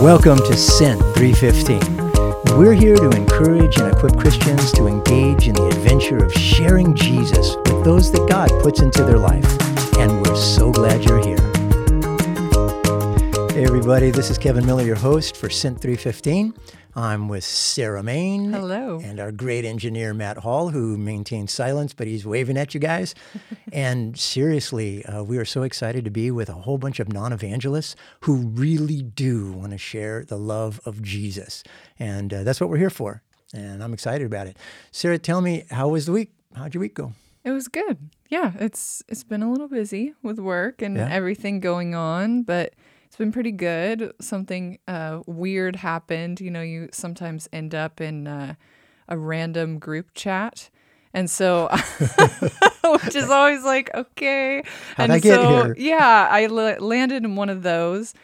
Welcome 0.00 0.38
to 0.38 0.56
Sent 0.56 0.98
315. 1.14 2.56
We're 2.58 2.72
here 2.72 2.96
to 2.96 3.10
encourage 3.10 3.76
and 3.76 3.92
equip 3.92 4.16
Christians 4.16 4.72
to 4.72 4.86
engage 4.86 5.46
in 5.46 5.54
the 5.54 5.66
adventure 5.66 6.24
of 6.24 6.32
sharing 6.32 6.94
Jesus 6.94 7.54
with 7.66 7.84
those 7.84 8.10
that 8.12 8.26
God 8.26 8.48
puts 8.62 8.80
into 8.80 9.04
their 9.04 9.18
life. 9.18 9.44
And 9.98 10.26
we're 10.26 10.36
so 10.36 10.72
glad 10.72 11.04
you're 11.04 11.22
here. 11.22 11.59
Hey, 13.60 13.66
everybody, 13.66 14.10
this 14.10 14.30
is 14.30 14.38
Kevin 14.38 14.64
Miller, 14.64 14.84
your 14.84 14.96
host 14.96 15.36
for 15.36 15.50
Sent 15.50 15.82
315. 15.82 16.54
I'm 16.96 17.28
with 17.28 17.44
Sarah 17.44 18.02
Main. 18.02 18.54
Hello. 18.54 18.98
And 19.04 19.20
our 19.20 19.30
great 19.30 19.66
engineer, 19.66 20.14
Matt 20.14 20.38
Hall, 20.38 20.70
who 20.70 20.96
maintains 20.96 21.52
silence, 21.52 21.92
but 21.92 22.06
he's 22.06 22.24
waving 22.24 22.56
at 22.56 22.72
you 22.72 22.80
guys. 22.80 23.14
and 23.72 24.18
seriously, 24.18 25.04
uh, 25.04 25.22
we 25.24 25.36
are 25.36 25.44
so 25.44 25.62
excited 25.62 26.06
to 26.06 26.10
be 26.10 26.30
with 26.30 26.48
a 26.48 26.54
whole 26.54 26.78
bunch 26.78 27.00
of 27.00 27.12
non 27.12 27.34
evangelists 27.34 27.96
who 28.20 28.36
really 28.36 29.02
do 29.02 29.52
want 29.52 29.72
to 29.72 29.78
share 29.78 30.24
the 30.24 30.38
love 30.38 30.80
of 30.86 31.02
Jesus. 31.02 31.62
And 31.98 32.32
uh, 32.32 32.44
that's 32.44 32.62
what 32.62 32.70
we're 32.70 32.78
here 32.78 32.88
for. 32.88 33.22
And 33.52 33.84
I'm 33.84 33.92
excited 33.92 34.26
about 34.26 34.46
it. 34.46 34.56
Sarah, 34.90 35.18
tell 35.18 35.42
me, 35.42 35.64
how 35.70 35.88
was 35.88 36.06
the 36.06 36.12
week? 36.12 36.32
How'd 36.56 36.72
your 36.72 36.80
week 36.80 36.94
go? 36.94 37.12
It 37.44 37.50
was 37.50 37.68
good. 37.68 38.08
Yeah, 38.30 38.52
it's 38.58 39.02
it's 39.06 39.22
been 39.22 39.42
a 39.42 39.52
little 39.52 39.68
busy 39.68 40.14
with 40.22 40.38
work 40.38 40.80
and 40.80 40.96
Yeah. 40.96 41.10
everything 41.10 41.60
going 41.60 41.94
on, 41.94 42.42
but 42.42 42.72
it's 43.10 43.16
been 43.16 43.32
pretty 43.32 43.50
good. 43.50 44.12
Something 44.20 44.78
uh, 44.86 45.22
weird 45.26 45.74
happened. 45.74 46.40
You 46.40 46.48
know, 46.52 46.62
you 46.62 46.90
sometimes 46.92 47.48
end 47.52 47.74
up 47.74 48.00
in 48.00 48.28
uh, 48.28 48.54
a 49.08 49.18
random 49.18 49.80
group 49.80 50.14
chat. 50.14 50.70
And 51.12 51.28
so, 51.28 51.68
which 52.84 53.16
is 53.16 53.28
always 53.28 53.64
like, 53.64 53.90
okay. 53.92 54.62
How'd 54.94 55.04
and 55.04 55.12
I 55.14 55.18
get 55.18 55.34
so, 55.34 55.64
here? 55.64 55.74
yeah, 55.76 56.28
I 56.30 56.46
landed 56.46 57.24
in 57.24 57.34
one 57.34 57.48
of 57.48 57.64
those, 57.64 58.14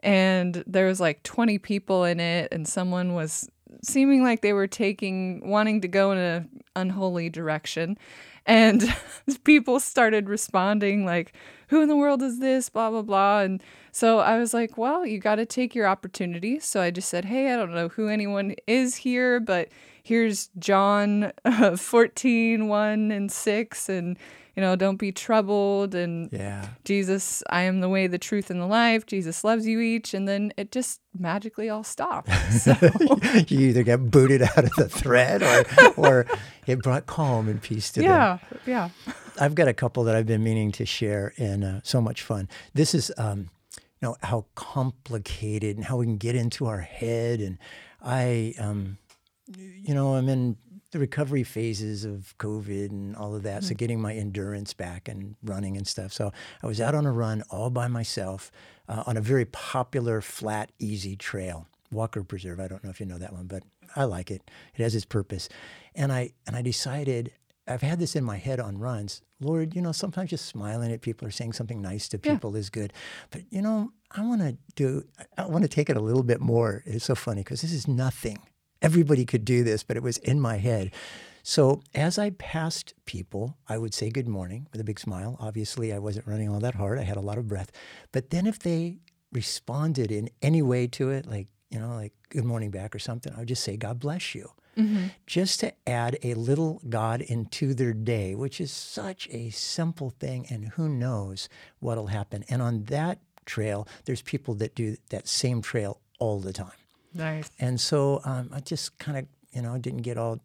and 0.00 0.64
there 0.66 0.88
was 0.88 0.98
like 0.98 1.22
20 1.22 1.58
people 1.58 2.02
in 2.02 2.18
it, 2.18 2.48
and 2.50 2.66
someone 2.66 3.14
was 3.14 3.48
seeming 3.84 4.24
like 4.24 4.42
they 4.42 4.52
were 4.52 4.66
taking, 4.66 5.48
wanting 5.48 5.82
to 5.82 5.88
go 5.88 6.10
in 6.10 6.18
a 6.18 6.44
unholy 6.74 7.30
direction. 7.30 7.96
And 8.44 8.92
people 9.44 9.78
started 9.78 10.28
responding 10.28 11.04
like, 11.04 11.32
who 11.68 11.80
in 11.80 11.88
the 11.88 11.96
world 11.96 12.22
is 12.22 12.40
this? 12.40 12.68
Blah, 12.68 12.90
blah, 12.90 13.02
blah. 13.02 13.40
And 13.40 13.62
so 13.92 14.18
I 14.18 14.38
was 14.38 14.52
like, 14.54 14.76
well, 14.78 15.04
you 15.06 15.18
got 15.18 15.36
to 15.36 15.46
take 15.46 15.74
your 15.74 15.86
opportunity. 15.86 16.58
So 16.58 16.80
I 16.80 16.90
just 16.90 17.08
said, 17.08 17.26
hey, 17.26 17.52
I 17.52 17.56
don't 17.56 17.74
know 17.74 17.88
who 17.88 18.08
anyone 18.08 18.54
is 18.66 18.96
here, 18.96 19.38
but 19.38 19.68
here's 20.02 20.48
John 20.58 21.30
uh, 21.44 21.76
14, 21.76 22.68
1 22.68 23.10
and 23.12 23.30
6. 23.30 23.88
And, 23.88 24.18
you 24.56 24.60
know, 24.62 24.76
don't 24.76 24.96
be 24.96 25.12
troubled. 25.12 25.94
And 25.94 26.30
Yeah. 26.32 26.66
Jesus, 26.84 27.42
I 27.50 27.62
am 27.62 27.80
the 27.80 27.88
way, 27.88 28.06
the 28.06 28.18
truth, 28.18 28.50
and 28.50 28.60
the 28.60 28.66
life. 28.66 29.06
Jesus 29.06 29.44
loves 29.44 29.66
you 29.66 29.78
each. 29.80 30.14
And 30.14 30.26
then 30.26 30.52
it 30.56 30.72
just 30.72 31.00
magically 31.18 31.68
all 31.70 31.84
stopped. 31.84 32.30
So, 32.50 32.74
you 33.48 33.60
either 33.68 33.82
got 33.82 34.10
booted 34.10 34.42
out 34.42 34.64
of 34.64 34.72
the 34.76 34.88
thread 34.88 35.42
or, 35.42 35.64
or 35.96 36.26
it 36.66 36.82
brought 36.82 37.06
calm 37.06 37.48
and 37.48 37.60
peace 37.62 37.90
to 37.92 38.00
them. 38.00 38.08
yeah, 38.10 38.38
yeah. 38.66 38.88
I've 39.40 39.54
got 39.54 39.68
a 39.68 39.74
couple 39.74 40.04
that 40.04 40.14
I've 40.16 40.26
been 40.26 40.42
meaning 40.44 40.70
to 40.72 40.84
share, 40.86 41.32
and 41.38 41.64
uh, 41.64 41.80
so 41.82 42.00
much 42.02 42.22
fun. 42.22 42.48
This 42.74 42.94
is, 42.94 43.10
um, 43.16 43.48
you 44.02 44.08
know, 44.08 44.16
how 44.22 44.46
complicated 44.56 45.76
and 45.76 45.84
how 45.86 45.96
we 45.96 46.06
can 46.06 46.16
get 46.16 46.34
into 46.34 46.66
our 46.66 46.80
head. 46.80 47.40
And 47.40 47.58
I, 48.02 48.54
um, 48.58 48.98
you 49.56 49.94
know, 49.94 50.14
I'm 50.14 50.28
in 50.28 50.56
the 50.90 50.98
recovery 50.98 51.44
phases 51.44 52.04
of 52.04 52.34
COVID 52.38 52.90
and 52.90 53.16
all 53.16 53.34
of 53.34 53.44
that, 53.44 53.64
so 53.64 53.74
getting 53.74 54.00
my 54.00 54.12
endurance 54.12 54.74
back 54.74 55.08
and 55.08 55.36
running 55.42 55.76
and 55.76 55.86
stuff. 55.86 56.12
So 56.12 56.32
I 56.62 56.66
was 56.66 56.82
out 56.82 56.94
on 56.94 57.06
a 57.06 57.12
run 57.12 57.42
all 57.48 57.70
by 57.70 57.88
myself 57.88 58.50
uh, 58.88 59.04
on 59.06 59.16
a 59.16 59.22
very 59.22 59.46
popular, 59.46 60.20
flat, 60.20 60.70
easy 60.78 61.16
trail, 61.16 61.66
Walker 61.90 62.22
Preserve. 62.22 62.60
I 62.60 62.68
don't 62.68 62.84
know 62.84 62.90
if 62.90 63.00
you 63.00 63.06
know 63.06 63.18
that 63.18 63.32
one, 63.32 63.46
but 63.46 63.62
I 63.96 64.04
like 64.04 64.30
it. 64.30 64.42
It 64.74 64.82
has 64.82 64.94
its 64.94 65.06
purpose. 65.06 65.48
And 65.94 66.12
I 66.12 66.32
and 66.46 66.56
I 66.56 66.62
decided 66.62 67.32
I've 67.66 67.82
had 67.82 67.98
this 68.00 68.16
in 68.16 68.24
my 68.24 68.38
head 68.38 68.58
on 68.58 68.78
runs. 68.78 69.22
Lord, 69.40 69.74
you 69.74 69.82
know, 69.82 69.92
sometimes 69.92 70.30
just 70.30 70.46
smiling 70.46 70.92
at 70.92 71.00
people 71.00 71.26
or 71.26 71.30
saying 71.30 71.52
something 71.52 71.80
nice 71.80 72.08
to 72.08 72.20
Yeah. 72.22 72.34
people 72.34 72.56
is 72.56 72.70
good. 72.70 72.92
But 73.30 73.42
you 73.50 73.62
know, 73.62 73.92
I 74.10 74.22
want 74.22 74.40
to 74.40 74.56
do 74.74 75.04
I 75.38 75.46
want 75.46 75.62
to 75.62 75.68
take 75.68 75.88
it 75.90 75.96
a 75.96 76.00
little 76.00 76.22
bit 76.22 76.40
more. 76.40 76.82
It's 76.86 77.04
so 77.04 77.14
funny 77.14 77.42
because 77.42 77.62
this 77.62 77.72
is 77.72 77.86
nothing. 77.86 78.38
Everybody 78.80 79.24
could 79.24 79.44
do 79.44 79.62
this, 79.62 79.84
but 79.84 79.96
it 79.96 80.02
was 80.02 80.18
in 80.18 80.40
my 80.40 80.56
head. 80.56 80.90
So 81.44 81.82
as 81.94 82.18
I 82.18 82.30
passed 82.30 82.94
people, 83.04 83.56
I 83.68 83.78
would 83.78 83.94
say 83.94 84.10
good 84.10 84.28
morning 84.28 84.68
with 84.72 84.80
a 84.80 84.84
big 84.84 84.98
smile. 85.00 85.36
Obviously, 85.40 85.92
I 85.92 85.98
wasn't 85.98 86.26
running 86.26 86.48
all 86.48 86.60
that 86.60 86.74
hard. 86.76 86.98
I 86.98 87.02
had 87.02 87.16
a 87.16 87.20
lot 87.20 87.38
of 87.38 87.46
breath. 87.48 87.70
But 88.12 88.30
then 88.30 88.46
if 88.46 88.58
they 88.60 88.98
responded 89.32 90.12
in 90.12 90.30
any 90.40 90.62
way 90.62 90.86
to 90.88 91.10
it, 91.10 91.26
like, 91.26 91.48
you 91.70 91.80
know, 91.80 91.94
like 91.94 92.12
good 92.28 92.44
morning 92.44 92.70
back 92.70 92.94
or 92.94 92.98
something, 92.98 93.32
I 93.34 93.40
would 93.40 93.48
just 93.48 93.64
say, 93.64 93.76
God 93.76 93.98
bless 93.98 94.34
you. 94.34 94.50
Just 95.26 95.60
to 95.60 95.72
add 95.86 96.18
a 96.22 96.34
little 96.34 96.80
God 96.88 97.20
into 97.20 97.74
their 97.74 97.92
day, 97.92 98.34
which 98.34 98.60
is 98.60 98.72
such 98.72 99.28
a 99.30 99.50
simple 99.50 100.10
thing, 100.10 100.46
and 100.48 100.68
who 100.68 100.88
knows 100.88 101.48
what'll 101.80 102.06
happen. 102.06 102.44
And 102.48 102.62
on 102.62 102.84
that 102.84 103.18
trail, 103.44 103.86
there's 104.04 104.22
people 104.22 104.54
that 104.54 104.74
do 104.74 104.96
that 105.10 105.28
same 105.28 105.62
trail 105.62 106.00
all 106.18 106.40
the 106.40 106.52
time. 106.52 106.72
Nice. 107.14 107.50
And 107.58 107.80
so 107.80 108.20
um, 108.24 108.50
I 108.52 108.60
just 108.60 108.98
kind 108.98 109.18
of, 109.18 109.26
you 109.52 109.62
know, 109.62 109.76
didn't 109.76 110.02
get 110.02 110.16
all 110.16 110.40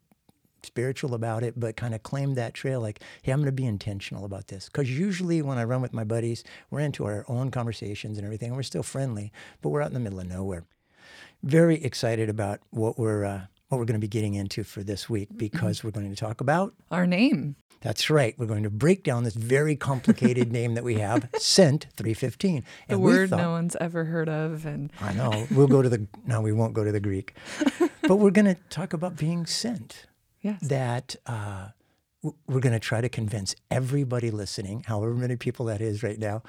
spiritual 0.63 1.13
about 1.13 1.43
it, 1.43 1.57
but 1.57 1.77
kind 1.77 1.95
of 1.95 2.03
claimed 2.03 2.35
that 2.35 2.53
trail 2.53 2.81
like, 2.81 2.99
hey, 3.21 3.31
I'm 3.31 3.39
going 3.39 3.45
to 3.45 3.51
be 3.51 3.65
intentional 3.65 4.25
about 4.25 4.47
this. 4.47 4.65
Because 4.65 4.89
usually 4.89 5.41
when 5.41 5.57
I 5.57 5.63
run 5.63 5.81
with 5.81 5.93
my 5.93 6.03
buddies, 6.03 6.43
we're 6.69 6.81
into 6.81 7.05
our 7.05 7.23
own 7.29 7.51
conversations 7.51 8.17
and 8.17 8.25
everything, 8.25 8.49
and 8.49 8.57
we're 8.57 8.63
still 8.63 8.83
friendly, 8.83 9.31
but 9.61 9.69
we're 9.69 9.81
out 9.81 9.87
in 9.87 9.93
the 9.93 9.99
middle 9.99 10.19
of 10.19 10.27
nowhere. 10.27 10.65
Very 11.43 11.81
excited 11.81 12.29
about 12.29 12.59
what 12.71 12.99
we're 12.99 13.23
uh, 13.23 13.41
what 13.69 13.77
we're 13.77 13.85
going 13.85 13.99
to 13.99 14.03
be 14.03 14.07
getting 14.07 14.33
into 14.35 14.63
for 14.63 14.83
this 14.83 15.09
week 15.09 15.29
because 15.35 15.83
we're 15.83 15.91
going 15.91 16.09
to 16.09 16.15
talk 16.15 16.41
about. 16.41 16.73
Our 16.91 17.05
name. 17.05 17.55
That's 17.81 18.09
right. 18.09 18.33
We're 18.39 18.47
going 18.47 18.63
to 18.63 18.69
break 18.71 19.03
down 19.03 19.23
this 19.23 19.35
very 19.35 19.75
complicated 19.75 20.51
name 20.51 20.73
that 20.75 20.83
we 20.83 20.95
have, 20.95 21.29
Sent 21.37 21.87
315. 21.95 22.63
The 22.87 22.93
And 22.93 23.01
we 23.01 23.11
word 23.11 23.29
thought- 23.29 23.37
no 23.39 23.51
one's 23.51 23.75
ever 23.79 24.05
heard 24.05 24.29
of. 24.29 24.65
And 24.65 24.91
I 24.99 25.13
know. 25.13 25.45
We'll 25.51 25.67
go 25.67 25.81
to 25.81 25.89
the 25.89 26.07
no, 26.25 26.41
we 26.41 26.51
won't 26.53 26.73
go 26.73 26.83
to 26.83 26.91
the 26.91 26.99
Greek, 26.99 27.35
but 28.01 28.15
we're 28.15 28.31
going 28.31 28.45
to 28.45 28.55
talk 28.69 28.93
about 28.93 29.15
being 29.15 29.45
sent. 29.45 30.05
yes. 30.41 30.59
That 30.61 31.15
uh, 31.27 31.67
we're 32.23 32.59
going 32.61 32.73
to 32.73 32.79
try 32.79 32.99
to 33.01 33.09
convince 33.09 33.53
everybody 33.69 34.31
listening, 34.31 34.83
however 34.87 35.13
many 35.13 35.35
people 35.35 35.65
that 35.67 35.81
is 35.81 36.01
right 36.01 36.17
now, 36.17 36.41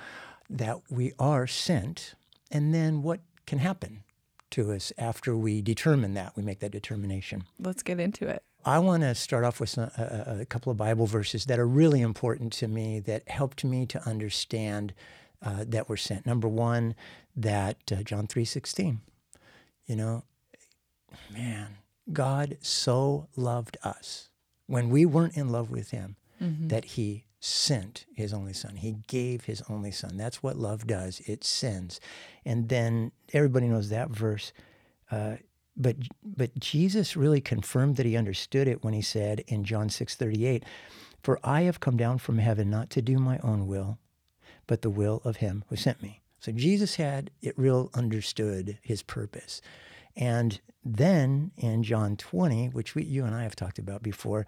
that 0.48 0.80
we 0.88 1.12
are 1.18 1.46
sent, 1.46 2.14
and 2.50 2.72
then 2.74 3.02
what 3.02 3.20
can 3.44 3.58
happen 3.58 4.02
to 4.50 4.72
us 4.72 4.92
after 4.98 5.36
we 5.36 5.62
determine 5.62 6.14
that 6.14 6.36
we 6.36 6.42
make 6.42 6.60
that 6.60 6.72
determination. 6.72 7.44
Let's 7.58 7.82
get 7.82 8.00
into 8.00 8.26
it. 8.28 8.42
I 8.64 8.78
want 8.80 9.02
to 9.02 9.14
start 9.14 9.44
off 9.44 9.60
with 9.60 9.70
some, 9.70 9.90
a, 9.96 10.40
a- 10.40 10.44
couple 10.44 10.70
of 10.70 10.76
Bible 10.76 11.06
verses 11.06 11.46
that 11.46 11.58
are 11.58 11.66
really 11.66 12.00
important 12.00 12.52
to 12.54 12.68
me 12.68 13.00
that 13.00 13.28
helped 13.28 13.64
me 13.64 13.86
to 13.86 14.06
understand 14.08 14.92
uh, 15.42 15.64
that 15.66 15.88
we're 15.88 15.96
sent. 15.96 16.26
Number 16.26 16.48
one, 16.48 16.94
that 17.36 17.76
uh, 17.92 18.02
John 18.02 18.26
three 18.26 18.44
sixteen. 18.44 19.00
You 19.86 19.96
know, 19.96 20.24
man, 21.32 21.78
God 22.12 22.58
so 22.60 23.28
loved 23.36 23.76
us 23.84 24.28
when 24.66 24.90
we 24.90 25.06
weren't 25.06 25.36
in 25.36 25.48
love 25.48 25.70
with 25.70 25.90
Him 25.92 26.16
that 26.40 26.84
He 26.84 27.24
sent 27.40 28.06
His 28.14 28.32
only 28.32 28.52
Son. 28.52 28.76
He 28.76 28.96
gave 29.06 29.44
His 29.44 29.62
only 29.68 29.90
Son. 29.90 30.16
That's 30.16 30.42
what 30.42 30.56
love 30.56 30.86
does. 30.86 31.20
It 31.26 31.44
sends, 31.44 32.00
and 32.44 32.68
then 32.68 33.12
everybody 33.32 33.68
knows 33.68 33.88
that 33.90 34.10
verse 34.10 34.52
uh, 35.10 35.36
but 35.76 35.96
but 36.24 36.58
Jesus 36.58 37.16
really 37.16 37.40
confirmed 37.40 37.96
that 37.96 38.06
he 38.06 38.16
understood 38.16 38.68
it 38.68 38.82
when 38.82 38.94
he 38.94 39.02
said 39.02 39.40
in 39.46 39.64
John 39.64 39.88
6:38, 39.88 40.64
"For 41.22 41.38
I 41.44 41.62
have 41.62 41.80
come 41.80 41.96
down 41.96 42.18
from 42.18 42.38
heaven 42.38 42.68
not 42.68 42.90
to 42.90 43.02
do 43.02 43.18
my 43.18 43.38
own 43.38 43.66
will, 43.66 43.98
but 44.66 44.82
the 44.82 44.90
will 44.90 45.22
of 45.24 45.36
him 45.36 45.64
who 45.68 45.76
sent 45.76 46.02
me." 46.02 46.20
So 46.40 46.52
Jesus 46.52 46.96
had 46.96 47.30
it 47.40 47.58
real 47.58 47.90
understood 47.94 48.78
his 48.82 49.02
purpose. 49.02 49.60
And 50.16 50.60
then 50.84 51.52
in 51.56 51.82
John 51.84 52.16
20, 52.16 52.68
which 52.68 52.94
we, 52.94 53.04
you 53.04 53.24
and 53.24 53.34
I 53.34 53.42
have 53.44 53.56
talked 53.56 53.78
about 53.78 54.02
before, 54.02 54.46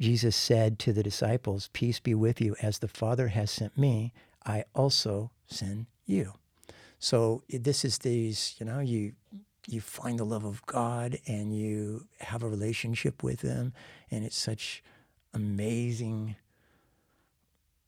Jesus 0.00 0.36
said 0.36 0.78
to 0.80 0.92
the 0.92 1.02
disciples, 1.02 1.70
"Peace 1.72 1.98
be 2.00 2.14
with 2.14 2.40
you 2.40 2.54
as 2.62 2.78
the 2.78 2.88
Father 2.88 3.28
has 3.28 3.50
sent 3.50 3.76
me, 3.76 4.12
I 4.44 4.64
also 4.74 5.30
send 5.46 5.86
you." 6.06 6.34
So 6.98 7.42
this 7.48 7.84
is 7.84 7.98
these, 7.98 8.54
you 8.58 8.66
know, 8.66 8.80
you 8.80 9.14
you 9.66 9.80
find 9.80 10.18
the 10.18 10.24
love 10.24 10.44
of 10.44 10.64
God 10.66 11.18
and 11.26 11.54
you 11.56 12.06
have 12.20 12.42
a 12.42 12.48
relationship 12.48 13.22
with 13.22 13.42
Him, 13.42 13.74
and 14.10 14.24
it's 14.24 14.38
such 14.38 14.82
amazing. 15.34 16.36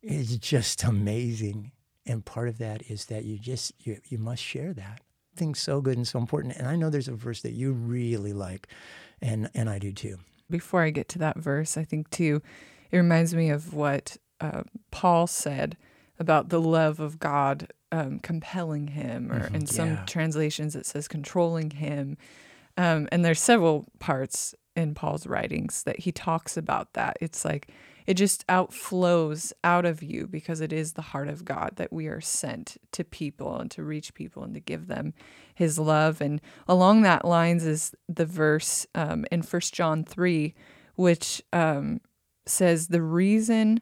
It's 0.02 0.36
just 0.36 0.82
amazing, 0.84 1.72
and 2.06 2.24
part 2.24 2.48
of 2.48 2.58
that 2.58 2.82
is 2.90 3.06
that 3.06 3.24
you 3.24 3.38
just 3.38 3.72
you 3.80 4.00
you 4.08 4.18
must 4.18 4.42
share 4.42 4.72
that. 4.74 5.00
Things 5.36 5.60
so 5.60 5.80
good 5.80 5.96
and 5.96 6.06
so 6.06 6.18
important. 6.18 6.56
And 6.56 6.66
I 6.66 6.76
know 6.76 6.90
there's 6.90 7.08
a 7.08 7.14
verse 7.14 7.40
that 7.42 7.52
you 7.52 7.72
really 7.72 8.32
like, 8.32 8.68
and 9.22 9.48
and 9.54 9.70
I 9.70 9.78
do 9.78 9.92
too. 9.92 10.18
Before 10.50 10.82
I 10.82 10.90
get 10.90 11.08
to 11.10 11.18
that 11.20 11.38
verse, 11.38 11.76
I 11.76 11.84
think 11.84 12.10
too, 12.10 12.42
it 12.90 12.96
reminds 12.96 13.34
me 13.34 13.50
of 13.50 13.72
what 13.72 14.16
uh, 14.40 14.62
Paul 14.90 15.26
said 15.26 15.76
about 16.18 16.48
the 16.48 16.60
love 16.60 17.00
of 17.00 17.18
God 17.18 17.72
um, 17.92 18.18
compelling 18.20 18.88
him, 18.88 19.32
or 19.32 19.48
Mhm, 19.48 19.54
in 19.54 19.66
some 19.66 19.90
yeah. 19.94 20.04
translations 20.06 20.76
it 20.76 20.86
says 20.86 21.08
controlling 21.08 21.70
him. 21.70 22.16
Um, 22.76 23.08
and 23.10 23.24
there's 23.24 23.40
several 23.40 23.86
parts 23.98 24.54
in 24.76 24.94
Paul's 24.94 25.26
writings 25.26 25.82
that 25.84 26.00
he 26.00 26.12
talks 26.12 26.56
about 26.56 26.92
that. 26.94 27.16
It's 27.20 27.44
like 27.44 27.68
it 28.06 28.14
just 28.14 28.46
outflows 28.46 29.52
out 29.62 29.84
of 29.84 30.02
you 30.02 30.26
because 30.26 30.60
it 30.60 30.72
is 30.72 30.92
the 30.92 31.02
heart 31.02 31.28
of 31.28 31.44
God 31.44 31.72
that 31.76 31.92
we 31.92 32.06
are 32.06 32.20
sent 32.20 32.76
to 32.92 33.04
people 33.04 33.56
and 33.56 33.70
to 33.72 33.82
reach 33.82 34.14
people 34.14 34.42
and 34.42 34.54
to 34.54 34.60
give 34.60 34.86
them 34.86 35.14
his 35.54 35.78
love. 35.78 36.20
And 36.20 36.40
along 36.66 37.02
that 37.02 37.24
lines 37.24 37.64
is 37.64 37.94
the 38.08 38.26
verse 38.26 38.86
um, 38.94 39.24
in 39.30 39.42
First 39.42 39.74
John 39.74 40.04
3, 40.04 40.54
which 40.96 41.42
um, 41.52 42.00
says, 42.46 42.88
The 42.88 43.02
reason 43.02 43.80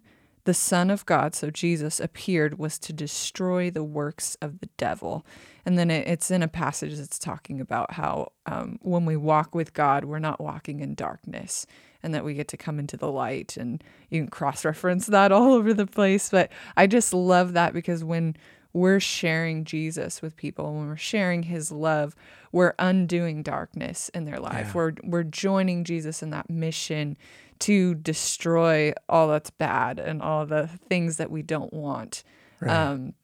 the 0.49 0.55
Son 0.55 0.88
of 0.88 1.05
God, 1.05 1.35
so 1.35 1.50
Jesus, 1.50 2.00
appeared 2.00 2.59
was 2.59 2.79
to 2.79 2.93
destroy 2.94 3.71
the 3.71 3.85
works 3.85 4.35
of 4.41 4.61
the 4.61 4.69
devil. 4.79 5.26
And 5.67 5.79
then 5.79 5.91
it, 5.91 6.09
it's 6.09 6.31
in 6.31 6.43
a 6.43 6.49
passage 6.49 6.97
that's 6.97 7.19
talking 7.19 7.61
about 7.61 7.93
how 7.93 8.32
um, 8.47 8.79
when 8.81 9.05
we 9.05 9.14
walk 9.14 9.55
with 9.55 9.75
God, 9.75 10.06
we're 10.06 10.19
not 10.19 10.41
walking 10.41 10.81
in 10.81 10.94
darkness 10.94 11.67
and 12.03 12.15
that 12.15 12.25
we 12.25 12.35
get 12.35 12.49
to 12.49 12.56
come 12.56 12.79
into 12.79 12.97
the 12.97 13.11
light. 13.11 13.56
And 13.56 13.83
you 14.11 14.21
can 14.21 14.31
cross 14.31 14.65
reference 14.65 15.06
that 15.06 15.33
all 15.33 15.53
over 15.53 15.75
the 15.75 15.87
place. 15.87 16.31
But 16.31 16.50
I 16.77 16.87
just 16.87 17.12
love 17.12 17.53
that 17.55 17.73
because 17.73 18.05
when 18.05 18.37
we're 18.73 19.00
sharing 19.00 19.65
Jesus 19.65 20.23
with 20.23 20.37
people, 20.37 20.75
when 20.75 20.89
we're 20.89 20.97
sharing 20.97 21.45
his 21.45 21.73
love, 21.73 22.15
we're 22.53 22.75
undoing 22.79 23.43
darkness 23.43 24.11
in 24.11 24.25
their 24.25 24.39
life. 24.39 24.69
Yeah. 24.69 24.73
We're 24.75 24.93
we're 25.03 25.25
joining 25.25 25.85
Jesus 25.85 26.23
in 26.23 26.31
that 26.31 26.49
mission 26.50 27.17
to 27.61 27.95
destroy 27.95 28.93
all 29.09 29.29
that's 29.29 29.50
bad 29.50 29.99
and 29.99 30.23
all 30.23 30.47
the 30.47 30.69
things 30.89 31.17
that 31.17 31.31
we 31.31 31.43
don't 31.43 31.73
want. 31.73 32.23
Right. 32.61 32.73
Um, 32.73 33.15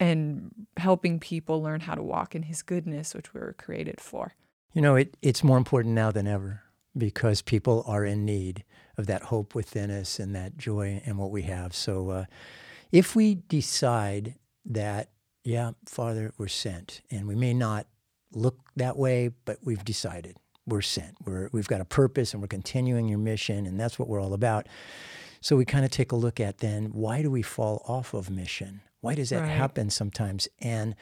and 0.00 0.50
helping 0.76 1.20
people 1.20 1.62
learn 1.62 1.80
how 1.80 1.94
to 1.94 2.02
walk 2.02 2.34
in 2.34 2.42
his 2.42 2.62
goodness, 2.62 3.14
which 3.14 3.32
we 3.32 3.40
were 3.40 3.54
created 3.56 4.00
for. 4.00 4.34
You 4.72 4.82
know, 4.82 4.96
it, 4.96 5.16
it's 5.22 5.44
more 5.44 5.56
important 5.56 5.94
now 5.94 6.10
than 6.10 6.26
ever 6.26 6.63
because 6.96 7.42
people 7.42 7.84
are 7.86 8.04
in 8.04 8.24
need 8.24 8.64
of 8.96 9.06
that 9.06 9.22
hope 9.24 9.54
within 9.54 9.90
us 9.90 10.18
and 10.18 10.34
that 10.34 10.56
joy 10.56 11.02
and 11.04 11.18
what 11.18 11.30
we 11.30 11.42
have. 11.42 11.74
So 11.74 12.10
uh, 12.10 12.24
if 12.92 13.16
we 13.16 13.34
decide 13.34 14.36
that, 14.66 15.10
yeah, 15.42 15.72
Father, 15.86 16.32
we're 16.38 16.48
sent, 16.48 17.00
and 17.10 17.26
we 17.26 17.34
may 17.34 17.52
not 17.52 17.86
look 18.32 18.58
that 18.76 18.96
way, 18.96 19.30
but 19.44 19.58
we've 19.62 19.84
decided 19.84 20.36
we're 20.66 20.80
sent. 20.80 21.14
We're, 21.24 21.50
we've 21.52 21.68
got 21.68 21.80
a 21.80 21.84
purpose 21.84 22.32
and 22.32 22.40
we're 22.40 22.48
continuing 22.48 23.08
your 23.08 23.18
mission, 23.18 23.66
and 23.66 23.78
that's 23.78 23.98
what 23.98 24.08
we're 24.08 24.20
all 24.22 24.32
about. 24.32 24.66
So 25.40 25.56
we 25.56 25.64
kind 25.66 25.84
of 25.84 25.90
take 25.90 26.12
a 26.12 26.16
look 26.16 26.40
at 26.40 26.58
then 26.58 26.86
why 26.92 27.20
do 27.20 27.30
we 27.30 27.42
fall 27.42 27.84
off 27.86 28.14
of 28.14 28.30
mission? 28.30 28.80
Why 29.02 29.14
does 29.14 29.28
that 29.30 29.40
Right. 29.42 29.48
happen 29.50 29.90
sometimes? 29.90 30.48
And 30.60 30.94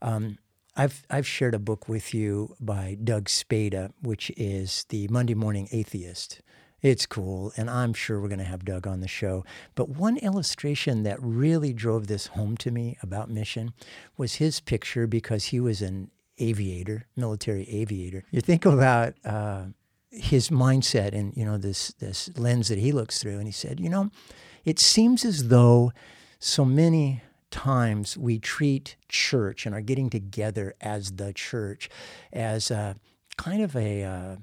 um, 0.00 0.38
I've 0.80 1.04
I've 1.10 1.26
shared 1.26 1.52
a 1.52 1.58
book 1.58 1.90
with 1.90 2.14
you 2.14 2.56
by 2.58 2.96
Doug 3.04 3.28
Spada, 3.28 3.92
which 4.00 4.32
is 4.38 4.86
the 4.88 5.08
Monday 5.08 5.34
Morning 5.34 5.68
Atheist. 5.72 6.40
It's 6.80 7.04
cool, 7.04 7.52
and 7.54 7.68
I'm 7.68 7.92
sure 7.92 8.18
we're 8.18 8.28
going 8.28 8.38
to 8.38 8.46
have 8.46 8.64
Doug 8.64 8.86
on 8.86 9.00
the 9.00 9.06
show. 9.06 9.44
But 9.74 9.90
one 9.90 10.16
illustration 10.16 11.02
that 11.02 11.18
really 11.20 11.74
drove 11.74 12.06
this 12.06 12.28
home 12.28 12.56
to 12.56 12.70
me 12.70 12.96
about 13.02 13.28
mission 13.28 13.74
was 14.16 14.36
his 14.36 14.58
picture 14.60 15.06
because 15.06 15.44
he 15.44 15.60
was 15.60 15.82
an 15.82 16.10
aviator, 16.38 17.04
military 17.14 17.68
aviator. 17.68 18.24
You 18.30 18.40
think 18.40 18.64
about 18.64 19.12
uh, 19.22 19.64
his 20.10 20.48
mindset 20.48 21.12
and 21.12 21.36
you 21.36 21.44
know 21.44 21.58
this 21.58 21.88
this 21.98 22.30
lens 22.38 22.68
that 22.68 22.78
he 22.78 22.90
looks 22.90 23.18
through, 23.18 23.36
and 23.36 23.46
he 23.46 23.52
said, 23.52 23.80
you 23.80 23.90
know, 23.90 24.08
it 24.64 24.78
seems 24.78 25.26
as 25.26 25.48
though 25.48 25.92
so 26.38 26.64
many 26.64 27.20
times 27.50 28.16
we 28.16 28.38
treat 28.38 28.96
church 29.08 29.66
and 29.66 29.74
our 29.74 29.80
getting 29.80 30.10
together 30.10 30.74
as 30.80 31.12
the 31.12 31.32
church 31.32 31.88
as 32.32 32.70
a 32.70 32.96
kind 33.36 33.62
of 33.62 33.74
a, 33.76 34.04
uh, 34.04 34.36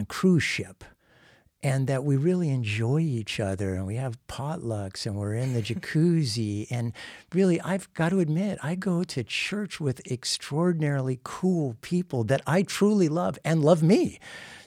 a 0.00 0.04
cruise 0.06 0.42
ship 0.42 0.84
and 1.60 1.88
that 1.88 2.04
we 2.04 2.16
really 2.16 2.50
enjoy 2.50 3.00
each 3.00 3.40
other 3.40 3.74
and 3.74 3.84
we 3.86 3.96
have 3.96 4.18
potlucks 4.28 5.06
and 5.06 5.16
we're 5.16 5.34
in 5.34 5.54
the 5.54 5.62
jacuzzi 5.68 6.66
and 6.70 6.92
really 7.32 7.60
i've 7.62 7.92
got 7.94 8.10
to 8.10 8.20
admit 8.20 8.58
i 8.62 8.74
go 8.74 9.02
to 9.02 9.24
church 9.24 9.80
with 9.80 10.00
extraordinarily 10.10 11.18
cool 11.24 11.76
people 11.80 12.22
that 12.24 12.40
i 12.46 12.62
truly 12.62 13.08
love 13.08 13.38
and 13.44 13.64
love 13.64 13.82
me. 13.82 14.18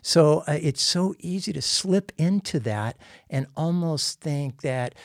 So 0.01 0.39
uh, 0.47 0.57
it's 0.59 0.81
so 0.81 1.15
easy 1.19 1.53
to 1.53 1.61
slip 1.61 2.11
into 2.17 2.59
that 2.61 2.97
and 3.29 3.45
almost 3.55 4.19
think 4.19 4.61
that 4.61 4.95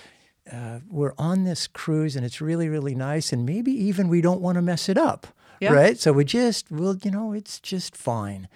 uh, 0.52 0.81
we're 0.88 1.14
on 1.19 1.44
this 1.44 1.66
cruise 1.66 2.16
and 2.16 2.25
it's 2.25 2.40
really 2.40 2.69
really 2.69 2.94
nice 2.94 3.32
and 3.32 3.44
maybe 3.46 3.72
even 3.72 4.08
we 4.08 4.20
don't 4.20 4.40
want 4.40 4.56
to 4.56 4.62
mess 4.62 4.88
it 4.88 4.96
up 4.98 5.26
Yeah. 5.60 5.72
right 5.72 5.98
so 5.98 6.12
we 6.12 6.25
just 6.25 6.70
well 6.70 6.96
you 7.02 7.10
know 7.10 7.32
it's 7.32 7.58
just 7.60 7.96
fine 7.96 8.48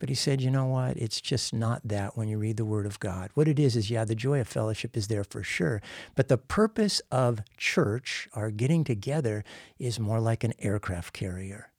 but 0.00 0.08
he 0.10 0.14
said, 0.16 0.42
you 0.42 0.50
know 0.50 0.66
what? 0.66 0.98
It's 0.98 1.18
just 1.20 1.54
not 1.54 1.80
that 1.84 2.14
when 2.14 2.28
you 2.28 2.36
read 2.36 2.58
the 2.58 2.64
Word 2.64 2.84
of 2.84 3.00
God. 3.00 3.30
What 3.34 3.48
it 3.48 3.58
is 3.58 3.74
is, 3.74 3.90
yeah, 3.90 4.04
the 4.04 4.16
joy 4.16 4.38
of 4.40 4.48
fellowship 4.48 4.96
is 4.98 5.06
there 5.06 5.24
for 5.24 5.42
sure. 5.42 5.80
But 6.14 6.28
the 6.28 6.36
purpose 6.36 7.00
of 7.10 7.40
church, 7.56 8.28
our 8.34 8.50
getting 8.50 8.84
together, 8.84 9.44
is 9.78 9.98
more 10.00 10.20
like 10.20 10.44
an 10.44 10.52
aircraft 10.58 11.14
carrier. 11.14 11.70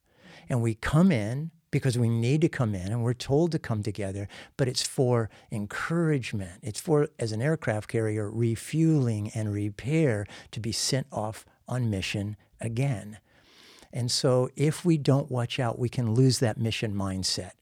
And 0.48 0.60
we 0.60 0.74
come 0.74 1.12
in 1.12 1.52
because 1.76 1.98
we 1.98 2.08
need 2.08 2.40
to 2.40 2.48
come 2.48 2.74
in 2.74 2.92
and 2.92 3.02
we're 3.02 3.14
told 3.14 3.52
to 3.52 3.58
come 3.58 3.82
together, 3.82 4.28
but 4.56 4.68
it's 4.68 4.82
for 4.82 5.28
encouragement. 5.50 6.60
It's 6.62 6.80
for, 6.80 7.08
as 7.18 7.32
an 7.32 7.42
aircraft 7.42 7.88
carrier, 7.88 8.30
refueling 8.30 9.30
and 9.34 9.52
repair 9.52 10.26
to 10.52 10.60
be 10.60 10.72
sent 10.72 11.06
off 11.12 11.44
on 11.68 11.90
mission 11.90 12.36
again. 12.60 13.18
And 13.92 14.10
so, 14.10 14.50
if 14.56 14.84
we 14.84 14.98
don't 14.98 15.30
watch 15.30 15.58
out, 15.58 15.78
we 15.78 15.88
can 15.88 16.14
lose 16.14 16.38
that 16.40 16.58
mission 16.58 16.94
mindset, 16.94 17.52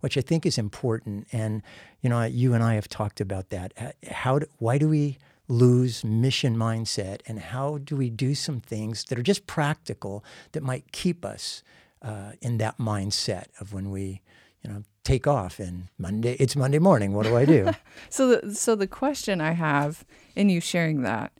which 0.00 0.16
I 0.16 0.20
think 0.20 0.46
is 0.46 0.58
important. 0.58 1.26
And 1.32 1.62
you 2.00 2.10
know, 2.10 2.22
you 2.24 2.54
and 2.54 2.62
I 2.62 2.74
have 2.74 2.88
talked 2.88 3.20
about 3.20 3.50
that. 3.50 3.72
Uh, 3.78 3.92
How? 4.10 4.38
Do, 4.38 4.46
why 4.58 4.78
do 4.78 4.88
we 4.88 5.18
lose 5.48 6.04
mission 6.04 6.56
mindset, 6.56 7.20
and 7.26 7.40
how 7.40 7.78
do 7.78 7.96
we 7.96 8.08
do 8.08 8.34
some 8.36 8.60
things 8.60 9.04
that 9.04 9.18
are 9.18 9.22
just 9.22 9.48
practical 9.48 10.24
that 10.52 10.62
might 10.62 10.92
keep 10.92 11.24
us 11.24 11.64
uh, 12.02 12.32
in 12.40 12.58
that 12.58 12.78
mindset 12.78 13.46
of 13.60 13.72
when 13.72 13.90
we, 13.90 14.22
you 14.62 14.70
know, 14.70 14.82
take 15.04 15.26
off 15.26 15.58
and 15.58 15.88
Monday. 15.98 16.34
It's 16.34 16.56
Monday 16.56 16.78
morning. 16.78 17.12
What 17.12 17.26
do 17.26 17.36
I 17.36 17.44
do? 17.44 17.70
So 18.08 18.28
the 18.28 18.54
so 18.54 18.74
the 18.74 18.86
question 18.86 19.40
I 19.40 19.52
have 19.52 20.04
in 20.34 20.48
you 20.48 20.60
sharing 20.60 21.02
that 21.02 21.32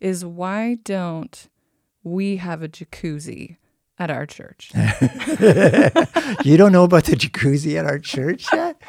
is 0.00 0.24
why 0.24 0.78
don't 0.84 1.48
we 2.02 2.36
have 2.36 2.62
a 2.62 2.68
jacuzzi 2.68 3.56
at 3.98 4.10
our 4.10 4.26
church? 4.26 4.70
you 6.44 6.56
don't 6.56 6.72
know 6.72 6.84
about 6.84 7.04
the 7.04 7.16
jacuzzi 7.16 7.76
at 7.76 7.84
our 7.84 7.98
church 7.98 8.46
yet? 8.52 8.80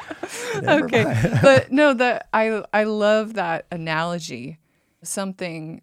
Never 0.62 0.84
okay. 0.86 1.38
but 1.42 1.72
no, 1.72 1.94
that 1.94 2.28
I 2.32 2.62
I 2.72 2.84
love 2.84 3.34
that 3.34 3.66
analogy. 3.70 4.58
Something 5.02 5.82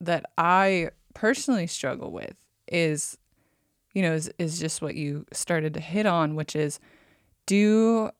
that 0.00 0.26
I 0.36 0.90
personally 1.14 1.66
struggle 1.66 2.10
with 2.10 2.34
is 2.68 3.16
you 3.96 4.02
know 4.02 4.12
is 4.12 4.30
is 4.38 4.60
just 4.60 4.82
what 4.82 4.94
you 4.94 5.24
started 5.32 5.74
to 5.74 5.80
hit 5.80 6.06
on 6.06 6.36
which 6.36 6.54
is 6.54 6.78
do 7.46 8.10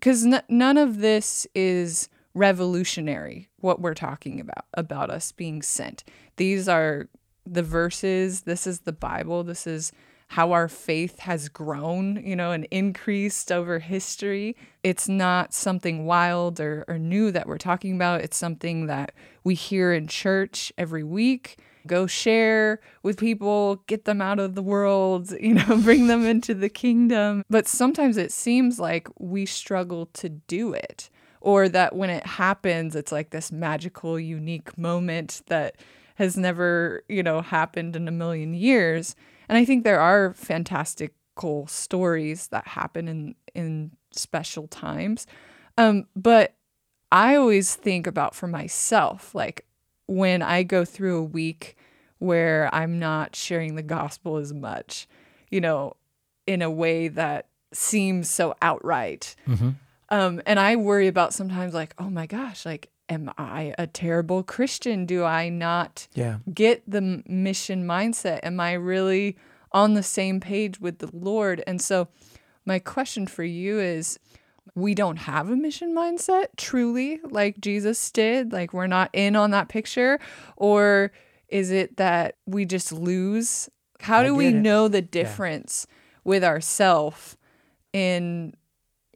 cuz 0.00 0.24
n- 0.24 0.42
none 0.48 0.78
of 0.78 1.00
this 1.00 1.46
is 1.54 2.08
revolutionary 2.34 3.48
what 3.60 3.80
we're 3.80 3.94
talking 3.94 4.40
about 4.40 4.66
about 4.74 5.08
us 5.08 5.32
being 5.32 5.62
sent. 5.62 6.04
These 6.36 6.68
are 6.68 7.08
the 7.46 7.62
verses, 7.62 8.42
this 8.42 8.66
is 8.66 8.80
the 8.80 8.92
Bible, 8.92 9.44
this 9.44 9.66
is 9.66 9.92
how 10.28 10.52
our 10.52 10.68
faith 10.68 11.20
has 11.20 11.48
grown, 11.48 12.16
you 12.24 12.34
know, 12.34 12.50
and 12.50 12.64
increased 12.70 13.52
over 13.52 13.78
history. 13.78 14.56
It's 14.82 15.08
not 15.08 15.54
something 15.54 16.06
wild 16.06 16.58
or, 16.60 16.84
or 16.88 16.98
new 16.98 17.30
that 17.30 17.46
we're 17.46 17.58
talking 17.58 17.94
about. 17.94 18.22
It's 18.22 18.36
something 18.36 18.86
that 18.86 19.12
we 19.44 19.54
hear 19.54 19.92
in 19.92 20.08
church 20.08 20.72
every 20.76 21.04
week. 21.04 21.58
Go 21.86 22.06
share 22.06 22.80
with 23.02 23.18
people, 23.18 23.76
get 23.86 24.04
them 24.04 24.20
out 24.20 24.38
of 24.38 24.54
the 24.54 24.62
world, 24.62 25.30
you 25.40 25.54
know, 25.54 25.78
bring 25.78 26.06
them 26.06 26.24
into 26.24 26.54
the 26.54 26.68
kingdom. 26.68 27.44
But 27.50 27.68
sometimes 27.68 28.16
it 28.16 28.32
seems 28.32 28.78
like 28.78 29.08
we 29.18 29.46
struggle 29.46 30.06
to 30.14 30.28
do 30.28 30.72
it, 30.72 31.10
or 31.40 31.68
that 31.68 31.94
when 31.94 32.10
it 32.10 32.26
happens, 32.26 32.96
it's 32.96 33.12
like 33.12 33.30
this 33.30 33.52
magical, 33.52 34.18
unique 34.18 34.76
moment 34.78 35.42
that 35.46 35.76
has 36.16 36.36
never, 36.36 37.02
you 37.08 37.22
know, 37.22 37.40
happened 37.40 37.96
in 37.96 38.08
a 38.08 38.12
million 38.12 38.54
years. 38.54 39.16
And 39.48 39.58
I 39.58 39.64
think 39.64 39.84
there 39.84 40.00
are 40.00 40.32
fantastical 40.34 41.66
stories 41.66 42.48
that 42.48 42.66
happen 42.68 43.08
in 43.08 43.34
in 43.54 43.90
special 44.12 44.68
times. 44.68 45.26
Um, 45.76 46.06
but 46.14 46.54
I 47.12 47.36
always 47.36 47.74
think 47.74 48.06
about 48.06 48.34
for 48.34 48.46
myself, 48.46 49.34
like 49.34 49.66
when 50.06 50.42
I 50.42 50.62
go 50.62 50.84
through 50.84 51.18
a 51.18 51.22
week 51.22 51.76
where 52.18 52.68
I'm 52.74 52.98
not 52.98 53.36
sharing 53.36 53.74
the 53.74 53.82
gospel 53.82 54.36
as 54.36 54.52
much, 54.52 55.06
you 55.50 55.60
know, 55.60 55.96
in 56.46 56.62
a 56.62 56.70
way 56.70 57.08
that 57.08 57.46
seems 57.72 58.28
so 58.30 58.54
outright. 58.62 59.34
Mm-hmm. 59.46 59.70
Um, 60.10 60.42
and 60.46 60.60
I 60.60 60.76
worry 60.76 61.08
about 61.08 61.34
sometimes 61.34 61.74
like, 61.74 61.94
oh 61.98 62.08
my 62.10 62.26
gosh, 62.26 62.64
like 62.64 62.90
am 63.08 63.30
I 63.36 63.74
a 63.78 63.86
terrible 63.86 64.42
Christian? 64.42 65.04
Do 65.06 65.24
I 65.24 65.48
not 65.48 66.06
Yeah. 66.14 66.38
get 66.52 66.82
the 66.88 67.22
mission 67.26 67.84
mindset? 67.86 68.40
Am 68.42 68.60
I 68.60 68.72
really 68.74 69.36
on 69.72 69.94
the 69.94 70.02
same 70.02 70.40
page 70.40 70.80
with 70.80 70.98
the 70.98 71.10
Lord? 71.12 71.62
And 71.66 71.80
so, 71.82 72.08
my 72.66 72.78
question 72.78 73.26
for 73.26 73.44
you 73.44 73.78
is 73.78 74.18
we 74.74 74.94
don't 74.94 75.16
have 75.16 75.50
a 75.50 75.56
mission 75.56 75.94
mindset 75.94 76.46
truly 76.56 77.20
like 77.22 77.60
Jesus 77.60 78.10
did, 78.10 78.52
like 78.52 78.72
we're 78.72 78.86
not 78.86 79.10
in 79.12 79.36
on 79.36 79.50
that 79.50 79.68
picture, 79.68 80.18
or 80.56 81.12
is 81.48 81.70
it 81.70 81.96
that 81.98 82.36
we 82.46 82.64
just 82.64 82.92
lose? 82.92 83.68
How 84.00 84.22
do 84.22 84.34
we 84.34 84.48
it. 84.48 84.54
know 84.54 84.88
the 84.88 85.02
difference 85.02 85.86
with 86.24 86.42
ourself 86.42 87.36
in 87.92 88.54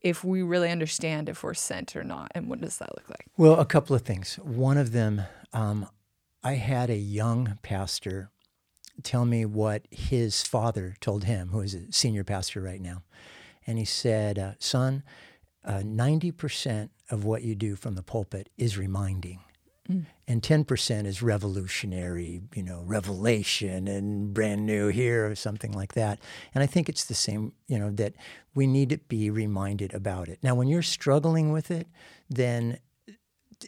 if 0.03 0.23
we 0.23 0.43
really 0.43 0.71
understand 0.71 1.29
if 1.29 1.43
we're 1.43 1.55
sent 1.55 1.97
or 1.97 2.05
not? 2.05 2.31
And 2.35 2.49
what 2.49 2.61
does 2.61 2.79
that 2.79 2.95
look 2.97 3.09
like? 3.09 3.27
Well, 3.37 3.59
a 3.59 3.65
couple 3.65 3.97
of 3.97 4.03
things. 4.03 4.37
One 4.37 4.79
of 4.79 4.93
them, 4.93 5.23
um, 5.53 5.89
I 6.45 6.55
had 6.55 6.91
a 6.91 6.97
young 6.97 7.59
pastor 7.63 8.31
tell 9.03 9.25
me 9.25 9.45
what 9.45 9.87
his 9.91 10.43
father 10.43 10.97
told 11.01 11.25
him, 11.25 11.49
who 11.49 11.61
is 11.61 11.75
a 11.75 11.93
senior 11.93 12.25
pastor 12.25 12.61
right 12.61 12.81
now. 12.81 13.03
And 13.67 13.79
he 13.79 13.85
said, 13.85 14.39
uh, 14.39 14.53
Son, 14.59 15.03
uh, 15.69 15.81
90% 15.81 16.89
of 17.11 17.25
what 17.25 17.43
you 17.43 17.55
do 17.55 17.77
from 17.77 17.95
the 17.95 18.03
pulpit 18.03 18.49
is 18.57 18.77
reminding. 18.77 19.41
And 20.27 20.43
10% 20.43 21.07
is 21.07 21.23
revolutionary, 21.23 22.43
you 22.55 22.63
know, 22.63 22.83
revelation 22.85 23.89
and 23.89 24.35
brand 24.35 24.67
new 24.67 24.89
here 24.89 25.27
or 25.31 25.35
something 25.35 25.73
like 25.73 25.95
that. 25.95 26.19
And 26.55 26.63
I 26.63 26.67
think 26.67 26.91
it's 26.91 27.05
the 27.05 27.15
same, 27.15 27.53
you 27.69 27.79
know, 27.79 27.91
that 27.93 28.15
we 28.55 28.67
need 28.67 28.91
to 28.91 28.99
be 28.99 29.31
reminded 29.31 29.95
about 29.95 30.29
it. 30.29 30.41
Now, 30.43 30.55
when 30.55 30.69
you're 30.69 30.83
struggling 30.83 31.53
with 31.53 31.71
it, 31.71 31.87
then 32.29 32.79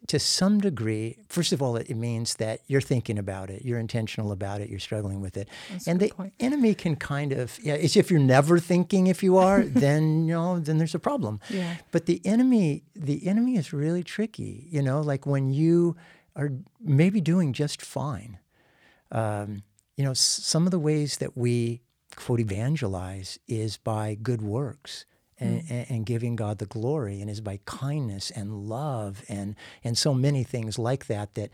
to 0.07 0.19
some 0.19 0.61
degree, 0.61 1.19
first 1.29 1.53
of 1.53 1.61
all, 1.61 1.77
it 1.77 1.91
means 1.97 2.35
that 2.37 2.61
you're 2.69 2.81
thinking 2.81 3.19
about 3.19 3.51
it, 3.51 3.65
you're 3.65 3.79
intentional 3.79 4.31
about 4.33 4.61
it, 4.61 4.69
you're 4.71 4.79
struggling 4.79 5.21
with 5.21 5.37
it. 5.37 5.49
That's 5.71 5.89
and 5.89 5.99
the 6.01 6.09
point. 6.11 6.33
enemy 6.39 6.75
can 6.75 6.97
kind 6.97 7.33
of, 7.33 7.59
yeah, 7.63 7.75
it's 7.75 7.97
if 7.97 8.11
you're 8.11 8.21
never 8.21 8.59
thinking 8.59 9.09
if 9.09 9.23
you 9.23 9.37
are, 9.37 9.63
then, 9.65 10.27
you 10.27 10.35
know, 10.35 10.59
then 10.61 10.79
there's 10.79 10.95
a 10.95 10.99
problem. 11.01 11.41
Yeah. 11.49 11.77
But 11.91 12.07
the 12.07 12.21
enemy, 12.25 12.85
the 12.95 13.27
enemy 13.27 13.57
is 13.57 13.73
really 13.73 14.03
tricky, 14.05 14.69
you 14.71 14.83
know, 14.83 15.01
like 15.01 15.27
when 15.27 15.51
you 15.53 15.97
are 16.37 16.51
maybe 16.81 17.21
doing 17.21 17.53
just 17.53 17.83
fine. 17.83 18.39
Um, 19.11 19.63
you 19.97 20.05
know, 20.05 20.13
s- 20.13 20.21
some 20.21 20.67
of 20.67 20.71
the 20.71 20.79
ways 20.79 21.17
that 21.19 21.37
we 21.37 21.81
quote 22.17 22.41
evangelize 22.41 23.39
is 23.49 23.77
by 23.77 24.15
good 24.15 24.43
works 24.43 25.05
and, 25.41 25.63
mm. 25.63 25.71
and, 25.71 25.91
and 25.91 26.07
giving 26.07 26.37
God 26.37 26.59
the 26.59 26.67
glory, 26.67 27.21
and 27.21 27.31
is 27.31 27.41
by 27.41 27.61
kindness 27.65 28.31
and 28.31 28.69
love 28.69 29.23
and 29.29 29.57
and 29.83 29.99
so 29.99 30.15
many 30.15 30.45
things 30.45 30.79
like 30.79 31.07
that. 31.07 31.35
That 31.35 31.51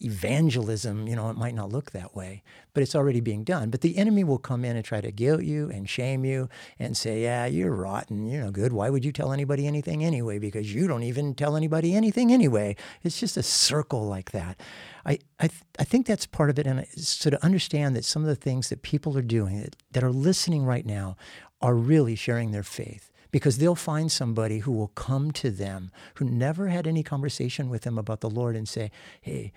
evangelism, 0.00 1.08
you 1.08 1.16
know, 1.16 1.30
it 1.30 1.36
might 1.36 1.54
not 1.54 1.70
look 1.70 1.92
that 1.92 2.14
way, 2.14 2.42
but 2.74 2.82
it's 2.82 2.94
already 2.94 3.20
being 3.20 3.44
done. 3.44 3.70
But 3.70 3.80
the 3.80 3.96
enemy 3.96 4.24
will 4.24 4.38
come 4.38 4.64
in 4.64 4.76
and 4.76 4.84
try 4.84 5.00
to 5.00 5.10
guilt 5.10 5.42
you 5.42 5.70
and 5.70 5.88
shame 5.88 6.24
you 6.24 6.48
and 6.78 6.96
say, 6.96 7.22
"Yeah, 7.22 7.46
you're 7.46 7.74
rotten. 7.74 8.26
You're 8.26 8.44
no 8.44 8.50
good. 8.50 8.72
Why 8.72 8.90
would 8.90 9.04
you 9.04 9.12
tell 9.12 9.32
anybody 9.32 9.66
anything 9.66 10.04
anyway? 10.04 10.38
Because 10.38 10.74
you 10.74 10.86
don't 10.86 11.02
even 11.02 11.34
tell 11.34 11.56
anybody 11.56 11.94
anything 11.94 12.32
anyway." 12.32 12.76
It's 13.02 13.18
just 13.18 13.36
a 13.36 13.42
circle 13.42 14.06
like 14.06 14.32
that. 14.32 14.60
I 15.04 15.18
I, 15.40 15.48
th- 15.48 15.62
I 15.78 15.84
think 15.84 16.06
that's 16.06 16.26
part 16.26 16.50
of 16.50 16.58
it, 16.58 16.66
and 16.66 16.80
I- 16.80 16.88
so 16.96 17.30
to 17.30 17.44
understand 17.44 17.96
that 17.96 18.04
some 18.04 18.22
of 18.22 18.28
the 18.28 18.34
things 18.36 18.68
that 18.68 18.82
people 18.82 19.16
are 19.16 19.22
doing 19.22 19.60
that, 19.62 19.76
that 19.92 20.04
are 20.04 20.12
listening 20.12 20.64
right 20.64 20.84
now 20.84 21.16
are 21.60 21.74
really 21.74 22.14
sharing 22.14 22.50
their 22.50 22.62
faith 22.62 23.10
because 23.30 23.58
they'll 23.58 23.74
find 23.74 24.10
somebody 24.10 24.60
who 24.60 24.72
will 24.72 24.88
come 24.88 25.30
to 25.30 25.50
them 25.50 25.90
who 26.16 26.24
never 26.24 26.68
had 26.68 26.86
any 26.86 27.02
conversation 27.02 27.68
with 27.68 27.82
them 27.82 27.98
about 27.98 28.20
the 28.20 28.30
Lord 28.30 28.56
and 28.56 28.68
say, 28.68 28.90
Hey, 29.20 29.52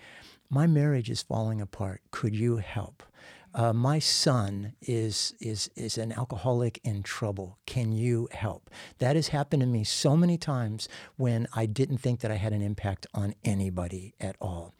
my 0.48 0.66
marriage 0.66 1.10
is 1.10 1.22
falling 1.22 1.60
apart. 1.60 2.02
Could 2.10 2.34
you 2.34 2.56
help? 2.56 3.02
Uh, 3.52 3.72
my 3.72 3.98
son 3.98 4.74
is, 4.80 5.34
is, 5.40 5.70
is 5.74 5.98
an 5.98 6.12
alcoholic 6.12 6.80
in 6.84 7.02
trouble. 7.02 7.58
Can 7.66 7.92
you 7.92 8.28
help? 8.32 8.70
That 8.98 9.16
has 9.16 9.28
happened 9.28 9.60
to 9.62 9.66
me 9.66 9.82
so 9.82 10.16
many 10.16 10.38
times 10.38 10.88
when 11.16 11.48
I 11.54 11.66
didn't 11.66 11.98
think 11.98 12.20
that 12.20 12.30
I 12.30 12.36
had 12.36 12.52
an 12.52 12.62
impact 12.62 13.06
on 13.12 13.34
anybody 13.44 14.14
at 14.20 14.36
all. 14.40 14.74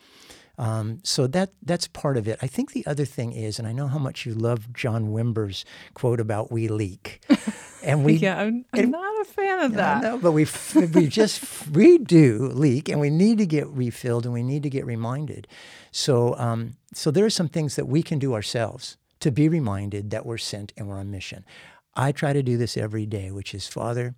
Um, 0.60 1.00
so 1.02 1.26
that 1.28 1.54
that's 1.62 1.88
part 1.88 2.18
of 2.18 2.28
it. 2.28 2.38
I 2.42 2.46
think 2.46 2.72
the 2.72 2.84
other 2.84 3.06
thing 3.06 3.32
is, 3.32 3.58
and 3.58 3.66
I 3.66 3.72
know 3.72 3.86
how 3.88 3.98
much 3.98 4.26
you 4.26 4.34
love 4.34 4.70
John 4.74 5.06
Wimber's 5.06 5.64
quote 5.94 6.20
about 6.20 6.52
"we 6.52 6.68
leak," 6.68 7.22
and 7.82 8.04
we 8.04 8.16
yeah, 8.16 8.38
I'm, 8.38 8.66
I'm 8.74 8.90
not 8.90 9.22
a 9.22 9.24
fan 9.24 9.60
of 9.60 9.72
that. 9.72 10.02
know, 10.02 10.18
but 10.18 10.32
we 10.32 10.46
we 10.92 11.06
just 11.06 11.66
we 11.70 11.96
do 11.96 12.50
leak, 12.52 12.90
and 12.90 13.00
we 13.00 13.08
need 13.08 13.38
to 13.38 13.46
get 13.46 13.68
refilled, 13.68 14.26
and 14.26 14.34
we 14.34 14.42
need 14.42 14.62
to 14.62 14.68
get 14.68 14.84
reminded. 14.84 15.48
So 15.92 16.36
um, 16.36 16.76
so 16.92 17.10
there 17.10 17.24
are 17.24 17.30
some 17.30 17.48
things 17.48 17.76
that 17.76 17.88
we 17.88 18.02
can 18.02 18.18
do 18.18 18.34
ourselves 18.34 18.98
to 19.20 19.30
be 19.30 19.48
reminded 19.48 20.10
that 20.10 20.26
we're 20.26 20.36
sent 20.36 20.74
and 20.76 20.88
we're 20.88 20.98
on 20.98 21.10
mission. 21.10 21.46
I 21.94 22.12
try 22.12 22.34
to 22.34 22.42
do 22.42 22.58
this 22.58 22.76
every 22.76 23.06
day, 23.06 23.30
which 23.30 23.54
is 23.54 23.66
Father. 23.66 24.14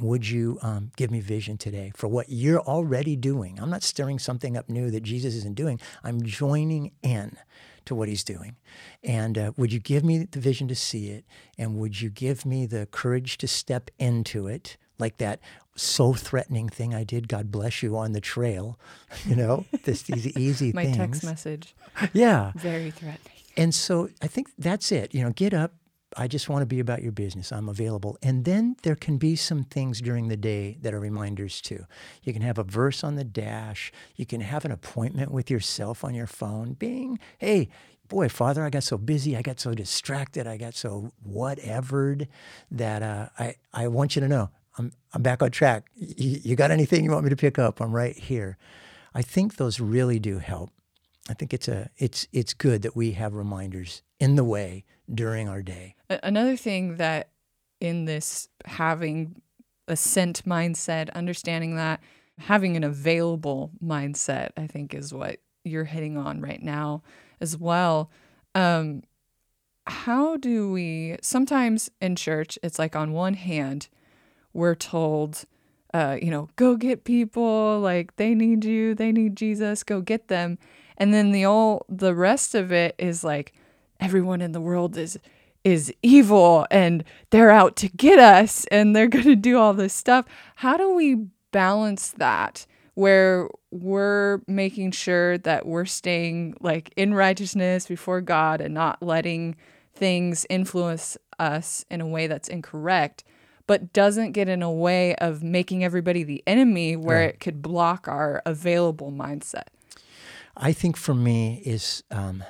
Would 0.00 0.28
you 0.28 0.58
um, 0.62 0.90
give 0.96 1.10
me 1.10 1.20
vision 1.20 1.58
today 1.58 1.92
for 1.94 2.08
what 2.08 2.26
you're 2.28 2.60
already 2.60 3.16
doing? 3.16 3.58
I'm 3.60 3.70
not 3.70 3.82
stirring 3.82 4.18
something 4.18 4.56
up 4.56 4.68
new 4.68 4.90
that 4.90 5.02
Jesus 5.02 5.34
isn't 5.34 5.54
doing. 5.56 5.80
I'm 6.04 6.22
joining 6.22 6.92
in 7.02 7.36
to 7.86 7.94
what 7.94 8.08
he's 8.08 8.22
doing. 8.22 8.56
And 9.02 9.36
uh, 9.38 9.52
would 9.56 9.72
you 9.72 9.80
give 9.80 10.04
me 10.04 10.24
the 10.30 10.40
vision 10.40 10.68
to 10.68 10.74
see 10.74 11.08
it? 11.08 11.24
And 11.56 11.76
would 11.78 12.00
you 12.00 12.10
give 12.10 12.44
me 12.46 12.66
the 12.66 12.86
courage 12.86 13.38
to 13.38 13.48
step 13.48 13.90
into 13.98 14.46
it? 14.46 14.76
Like 14.98 15.18
that 15.18 15.40
so 15.74 16.12
threatening 16.12 16.68
thing 16.68 16.92
I 16.94 17.04
did, 17.04 17.28
God 17.28 17.50
bless 17.50 17.82
you, 17.82 17.96
on 17.96 18.12
the 18.12 18.20
trail. 18.20 18.78
You 19.26 19.36
know, 19.36 19.64
this, 19.84 20.02
these 20.02 20.26
easy 20.36 20.72
things. 20.72 20.96
My 20.96 21.04
text 21.04 21.24
message, 21.24 21.74
Yeah. 22.12 22.52
very 22.56 22.90
threatening. 22.90 23.32
And 23.56 23.74
so 23.74 24.10
I 24.22 24.28
think 24.28 24.48
that's 24.58 24.92
it. 24.92 25.14
You 25.14 25.22
know, 25.24 25.30
get 25.30 25.52
up. 25.54 25.72
I 26.18 26.26
just 26.26 26.48
want 26.48 26.62
to 26.62 26.66
be 26.66 26.80
about 26.80 27.02
your 27.02 27.12
business. 27.12 27.52
I'm 27.52 27.68
available. 27.68 28.18
And 28.22 28.44
then 28.44 28.76
there 28.82 28.96
can 28.96 29.18
be 29.18 29.36
some 29.36 29.62
things 29.62 30.00
during 30.00 30.28
the 30.28 30.36
day 30.36 30.76
that 30.82 30.92
are 30.92 30.98
reminders 30.98 31.60
too. 31.60 31.86
You 32.24 32.32
can 32.32 32.42
have 32.42 32.58
a 32.58 32.64
verse 32.64 33.04
on 33.04 33.14
the 33.14 33.24
dash. 33.24 33.92
You 34.16 34.26
can 34.26 34.40
have 34.40 34.64
an 34.64 34.72
appointment 34.72 35.30
with 35.30 35.48
yourself 35.48 36.04
on 36.04 36.14
your 36.14 36.26
phone. 36.26 36.72
Bing. 36.72 37.20
Hey, 37.38 37.68
boy, 38.08 38.28
Father, 38.28 38.64
I 38.64 38.70
got 38.70 38.82
so 38.82 38.98
busy. 38.98 39.36
I 39.36 39.42
got 39.42 39.60
so 39.60 39.74
distracted. 39.74 40.48
I 40.48 40.56
got 40.56 40.74
so 40.74 41.12
whatevered 41.22 42.26
that 42.72 43.02
uh, 43.02 43.28
I, 43.38 43.54
I 43.72 43.86
want 43.86 44.16
you 44.16 44.20
to 44.20 44.28
know 44.28 44.50
I'm, 44.76 44.92
I'm 45.14 45.22
back 45.22 45.40
on 45.40 45.52
track. 45.52 45.86
Y- 46.00 46.40
you 46.42 46.56
got 46.56 46.72
anything 46.72 47.04
you 47.04 47.12
want 47.12 47.24
me 47.24 47.30
to 47.30 47.36
pick 47.36 47.60
up? 47.60 47.80
I'm 47.80 47.92
right 47.92 48.16
here. 48.16 48.58
I 49.14 49.22
think 49.22 49.56
those 49.56 49.78
really 49.78 50.18
do 50.18 50.38
help. 50.38 50.70
I 51.28 51.34
think 51.34 51.52
it's 51.52 51.68
a 51.68 51.90
it's 51.98 52.26
it's 52.32 52.54
good 52.54 52.82
that 52.82 52.96
we 52.96 53.12
have 53.12 53.34
reminders 53.34 54.02
in 54.18 54.36
the 54.36 54.44
way 54.44 54.84
during 55.12 55.48
our 55.48 55.62
day. 55.62 55.94
Another 56.10 56.56
thing 56.56 56.96
that 56.96 57.30
in 57.80 58.06
this 58.06 58.48
having 58.64 59.40
a 59.86 59.96
sent 59.96 60.44
mindset, 60.44 61.12
understanding 61.14 61.76
that 61.76 62.00
having 62.38 62.76
an 62.76 62.84
available 62.84 63.70
mindset, 63.84 64.50
I 64.56 64.66
think 64.66 64.94
is 64.94 65.12
what 65.12 65.38
you're 65.64 65.84
hitting 65.84 66.16
on 66.16 66.40
right 66.40 66.62
now 66.62 67.02
as 67.40 67.56
well. 67.56 68.10
Um, 68.54 69.02
how 69.86 70.36
do 70.36 70.70
we 70.70 71.16
sometimes 71.22 71.90
in 72.00 72.16
church, 72.16 72.58
it's 72.62 72.78
like 72.78 72.94
on 72.94 73.12
one 73.12 73.34
hand, 73.34 73.88
we're 74.52 74.74
told, 74.74 75.44
uh, 75.94 76.16
you 76.20 76.30
know, 76.30 76.48
go 76.56 76.76
get 76.76 77.04
people, 77.04 77.80
like 77.80 78.16
they 78.16 78.34
need 78.34 78.64
you, 78.64 78.94
they 78.94 79.12
need 79.12 79.36
Jesus, 79.36 79.82
go 79.82 80.00
get 80.00 80.28
them. 80.28 80.58
And 80.96 81.14
then 81.14 81.32
the 81.32 81.44
all 81.44 81.86
the 81.88 82.14
rest 82.14 82.54
of 82.54 82.72
it 82.72 82.94
is 82.98 83.24
like 83.24 83.52
everyone 84.00 84.40
in 84.40 84.52
the 84.52 84.60
world 84.60 84.96
is 84.96 85.18
is 85.64 85.92
evil 86.02 86.66
and 86.70 87.04
they're 87.30 87.50
out 87.50 87.76
to 87.76 87.88
get 87.88 88.18
us 88.18 88.64
and 88.70 88.94
they're 88.94 89.06
going 89.18 89.24
to 89.24 89.36
do 89.36 89.58
all 89.58 89.74
this 89.74 89.92
stuff. 89.92 90.24
How 90.56 90.76
do 90.76 90.94
we 90.94 91.26
balance 91.52 92.10
that 92.12 92.66
where 92.94 93.48
we're 93.70 94.40
making 94.46 94.90
sure 94.90 95.38
that 95.38 95.66
we're 95.66 95.84
staying 95.84 96.54
like 96.60 96.92
in 96.96 97.14
righteousness 97.14 97.86
before 97.86 98.20
God 98.20 98.60
and 98.60 98.74
not 98.74 99.02
letting 99.02 99.56
things 99.94 100.46
influence 100.50 101.16
us 101.38 101.84
in 101.90 102.00
a 102.00 102.06
way 102.06 102.26
that's 102.26 102.48
incorrect, 102.48 103.24
but 103.66 103.92
doesn't 103.92 104.32
get 104.32 104.48
in 104.48 104.62
a 104.62 104.70
way 104.72 105.14
of 105.16 105.42
making 105.42 105.84
everybody 105.84 106.22
the 106.24 106.42
enemy 106.46 106.96
where 106.96 107.20
Right. 107.20 107.28
it 107.34 107.40
could 107.40 107.62
block 107.62 108.08
our 108.08 108.42
available 108.46 109.12
mindset? 109.12 109.64
I 110.56 110.72
think 110.72 110.96
for 110.96 111.14
me 111.14 111.62
is 111.64 112.02
um, 112.10 112.42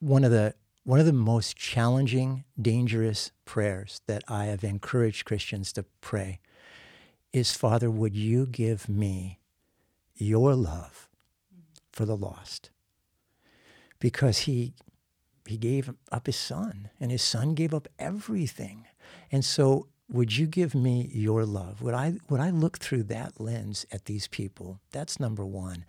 one 0.00 0.24
of 0.24 0.30
the 0.30 0.54
one 0.84 0.98
of 0.98 1.06
the 1.06 1.12
most 1.12 1.56
challenging, 1.56 2.44
dangerous 2.60 3.30
prayers 3.44 4.00
that 4.06 4.24
I 4.28 4.46
have 4.46 4.64
encouraged 4.64 5.24
Christians 5.24 5.72
to 5.74 5.84
pray 6.00 6.40
is, 7.32 7.52
Father, 7.52 7.90
would 7.90 8.16
you 8.16 8.46
give 8.46 8.88
me 8.88 9.38
your 10.16 10.54
love 10.54 11.08
for 11.92 12.04
the 12.04 12.16
lost? 12.16 12.70
Because 13.98 14.38
he 14.40 14.74
he 15.46 15.56
gave 15.56 15.92
up 16.10 16.26
his 16.26 16.36
son, 16.36 16.90
and 17.00 17.10
his 17.10 17.22
son 17.22 17.54
gave 17.54 17.74
up 17.74 17.88
everything. 17.98 18.86
And 19.30 19.44
so 19.44 19.88
would 20.10 20.36
you 20.36 20.46
give 20.46 20.74
me 20.74 21.10
your 21.12 21.44
love? 21.44 21.82
Would 21.82 21.94
I 21.94 22.14
would 22.28 22.40
I 22.40 22.50
look 22.50 22.78
through 22.78 23.04
that 23.04 23.40
lens 23.40 23.86
at 23.92 24.06
these 24.06 24.28
people? 24.28 24.80
That's 24.90 25.20
number 25.20 25.44
one. 25.44 25.84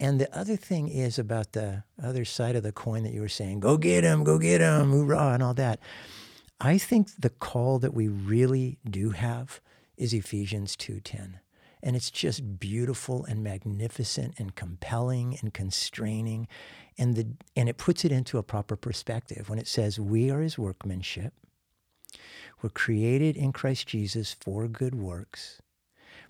And 0.00 0.20
the 0.20 0.36
other 0.36 0.56
thing 0.56 0.88
is 0.88 1.18
about 1.18 1.52
the 1.52 1.82
other 2.00 2.24
side 2.24 2.54
of 2.54 2.62
the 2.62 2.72
coin 2.72 3.02
that 3.02 3.12
you 3.12 3.20
were 3.20 3.28
saying, 3.28 3.60
go 3.60 3.76
get 3.76 4.04
him, 4.04 4.22
go 4.22 4.38
get 4.38 4.60
him, 4.60 4.90
hoorah, 4.90 5.34
and 5.34 5.42
all 5.42 5.54
that. 5.54 5.80
I 6.60 6.78
think 6.78 7.08
the 7.18 7.30
call 7.30 7.78
that 7.80 7.94
we 7.94 8.08
really 8.08 8.78
do 8.88 9.10
have 9.10 9.60
is 9.96 10.14
Ephesians 10.14 10.76
2:10. 10.76 11.40
And 11.80 11.94
it's 11.94 12.10
just 12.10 12.58
beautiful 12.58 13.24
and 13.24 13.42
magnificent 13.42 14.34
and 14.38 14.54
compelling 14.54 15.38
and 15.40 15.54
constraining. 15.54 16.48
And, 16.96 17.14
the, 17.14 17.28
and 17.54 17.68
it 17.68 17.76
puts 17.76 18.04
it 18.04 18.10
into 18.10 18.38
a 18.38 18.42
proper 18.42 18.74
perspective 18.74 19.48
when 19.48 19.60
it 19.60 19.68
says, 19.68 20.00
We 20.00 20.28
are 20.28 20.40
his 20.40 20.58
workmanship. 20.58 21.34
We're 22.60 22.70
created 22.70 23.36
in 23.36 23.52
Christ 23.52 23.86
Jesus 23.86 24.32
for 24.32 24.66
good 24.66 24.96
works, 24.96 25.62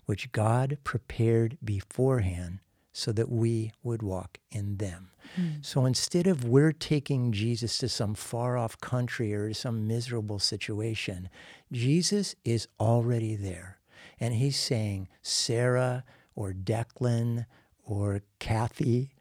which 0.05 0.31
God 0.31 0.77
prepared 0.83 1.57
beforehand 1.63 2.59
so 2.91 3.11
that 3.11 3.29
we 3.29 3.71
would 3.83 4.01
walk 4.01 4.39
in 4.51 4.77
them. 4.77 5.11
Mm. 5.39 5.63
So 5.65 5.85
instead 5.85 6.27
of 6.27 6.43
we're 6.43 6.71
taking 6.71 7.31
Jesus 7.31 7.77
to 7.79 7.89
some 7.89 8.15
far 8.15 8.57
off 8.57 8.79
country 8.79 9.33
or 9.33 9.53
some 9.53 9.87
miserable 9.87 10.39
situation, 10.39 11.29
Jesus 11.71 12.35
is 12.43 12.67
already 12.79 13.35
there. 13.35 13.79
And 14.19 14.33
he's 14.33 14.59
saying, 14.59 15.07
Sarah 15.21 16.03
or 16.35 16.51
Declan 16.51 17.45
or 17.83 18.21
Kathy, 18.39 19.11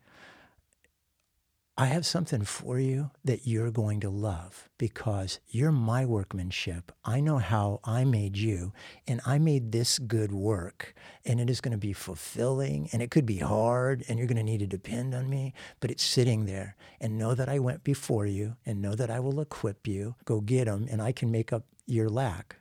I 1.81 1.85
have 1.87 2.05
something 2.05 2.43
for 2.43 2.81
you 2.81 3.13
that 3.25 3.47
you're 3.47 3.71
going 3.71 4.01
to 4.01 4.11
love 4.11 4.69
because 4.79 5.39
you're 5.47 5.71
my 5.71 6.05
workmanship. 6.05 6.91
I 7.05 7.21
know 7.21 7.39
how 7.39 7.79
I 7.85 8.03
made 8.03 8.37
you, 8.37 8.73
and 9.07 9.21
I 9.25 9.39
made 9.39 9.71
this 9.71 10.01
good 10.01 10.33
work, 10.33 10.93
and 11.25 11.39
it 11.39 11.49
is 11.49 11.61
going 11.61 11.71
to 11.71 11.79
be 11.79 11.93
fulfilling, 11.93 12.89
and 12.93 13.01
it 13.01 13.13
could 13.13 13.27
be 13.27 13.39
hard, 13.39 14.05
and 14.09 14.19
you're 14.19 14.27
going 14.27 14.39
to 14.39 14.43
need 14.43 14.59
to 14.59 14.67
depend 14.67 15.15
on 15.15 15.31
me, 15.31 15.55
but 15.79 15.93
it's 15.93 16.03
sitting 16.03 16.47
there. 16.47 16.75
And 17.01 17.17
know 17.17 17.37
that 17.37 17.49
I 17.49 17.61
went 17.61 17.85
before 17.85 18.27
you, 18.27 18.57
and 18.67 18.83
know 18.83 18.97
that 18.97 19.09
I 19.09 19.21
will 19.21 19.41
equip 19.41 19.87
you. 19.87 20.17
Go 20.25 20.41
get 20.41 20.65
them, 20.65 20.89
and 20.91 21.01
I 21.01 21.13
can 21.13 21.31
make 21.31 21.53
up 21.53 21.65
your 21.87 22.09
lack. 22.09 22.57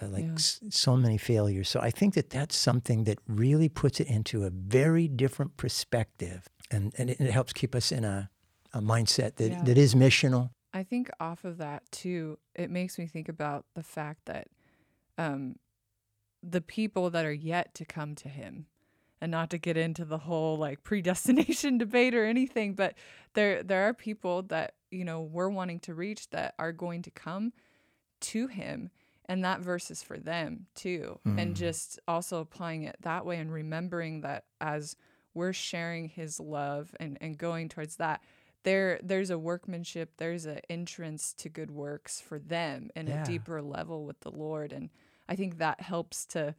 Uh, 0.00 0.06
like 0.06 0.24
yeah. 0.24 0.34
s- 0.34 0.60
so 0.70 0.96
many 0.96 1.18
failures. 1.18 1.68
So 1.68 1.80
I 1.80 1.90
think 1.90 2.14
that 2.14 2.30
that's 2.30 2.54
something 2.56 3.02
that 3.04 3.18
really 3.26 3.68
puts 3.68 3.98
it 3.98 4.06
into 4.06 4.44
a 4.44 4.50
very 4.50 5.08
different 5.08 5.56
perspective, 5.56 6.48
and, 6.70 6.94
and 6.96 7.10
it, 7.10 7.20
it 7.20 7.32
helps 7.32 7.52
keep 7.52 7.74
us 7.74 7.90
in 7.90 8.04
a, 8.04 8.30
a 8.72 8.80
mindset 8.80 9.36
that, 9.36 9.50
yeah. 9.50 9.62
that 9.62 9.78
is 9.78 9.94
missional. 9.94 10.50
I 10.72 10.82
think 10.82 11.10
off 11.18 11.44
of 11.44 11.58
that 11.58 11.90
too, 11.90 12.38
it 12.54 12.70
makes 12.70 12.98
me 12.98 13.06
think 13.06 13.28
about 13.28 13.64
the 13.74 13.82
fact 13.82 14.26
that 14.26 14.48
um, 15.18 15.56
the 16.42 16.60
people 16.60 17.10
that 17.10 17.26
are 17.26 17.32
yet 17.32 17.74
to 17.74 17.84
come 17.84 18.14
to 18.16 18.28
Him, 18.28 18.66
and 19.20 19.30
not 19.30 19.50
to 19.50 19.58
get 19.58 19.76
into 19.76 20.04
the 20.04 20.18
whole 20.18 20.56
like 20.56 20.82
predestination 20.84 21.76
debate 21.76 22.14
or 22.14 22.24
anything, 22.24 22.74
but 22.74 22.94
there 23.34 23.62
there 23.62 23.88
are 23.88 23.94
people 23.94 24.42
that 24.42 24.74
you 24.90 25.04
know 25.04 25.20
we're 25.20 25.48
wanting 25.48 25.80
to 25.80 25.94
reach 25.94 26.30
that 26.30 26.54
are 26.58 26.72
going 26.72 27.02
to 27.02 27.10
come 27.10 27.52
to 28.20 28.46
Him 28.46 28.90
and 29.30 29.44
that 29.44 29.60
verse 29.60 29.92
is 29.92 30.02
for 30.02 30.18
them 30.18 30.66
too 30.74 31.20
mm. 31.26 31.40
and 31.40 31.54
just 31.54 32.00
also 32.08 32.40
applying 32.40 32.82
it 32.82 32.96
that 33.02 33.24
way 33.24 33.36
and 33.36 33.52
remembering 33.52 34.22
that 34.22 34.44
as 34.60 34.96
we're 35.34 35.52
sharing 35.52 36.08
his 36.08 36.40
love 36.40 36.92
and, 36.98 37.16
and 37.20 37.38
going 37.38 37.68
towards 37.68 37.96
that 37.96 38.20
there 38.62 39.00
there's 39.02 39.30
a 39.30 39.38
workmanship 39.38 40.10
there's 40.18 40.46
an 40.46 40.60
entrance 40.68 41.32
to 41.34 41.48
good 41.48 41.70
works 41.70 42.20
for 42.20 42.38
them 42.38 42.90
and 42.94 43.08
yeah. 43.08 43.22
a 43.22 43.26
deeper 43.26 43.62
level 43.62 44.04
with 44.04 44.20
the 44.20 44.30
lord. 44.30 44.72
And 44.72 44.90
i 45.28 45.36
think 45.36 45.58
that 45.58 45.80
helps 45.80 46.24
to 46.26 46.54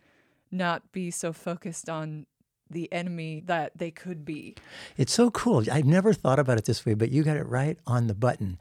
not 0.52 0.92
be 0.92 1.12
so 1.12 1.32
focused 1.32 1.90
on 1.90 2.26
the 2.70 2.92
enemy 2.94 3.42
that 3.48 3.78
they 3.78 3.92
could 3.92 4.24
be. 4.24 4.56
It's 4.96 5.12
so 5.12 5.30
cool. 5.32 5.64
I've 5.70 5.86
never 5.86 6.14
thought 6.14 6.40
about 6.40 6.58
it 6.58 6.66
this 6.66 6.86
way 6.86 6.94
but 6.94 7.12
you 7.12 7.24
got 7.24 7.38
it 7.38 7.48
right 7.48 7.78
on 7.86 8.08
the 8.08 8.16
button. 8.16 8.58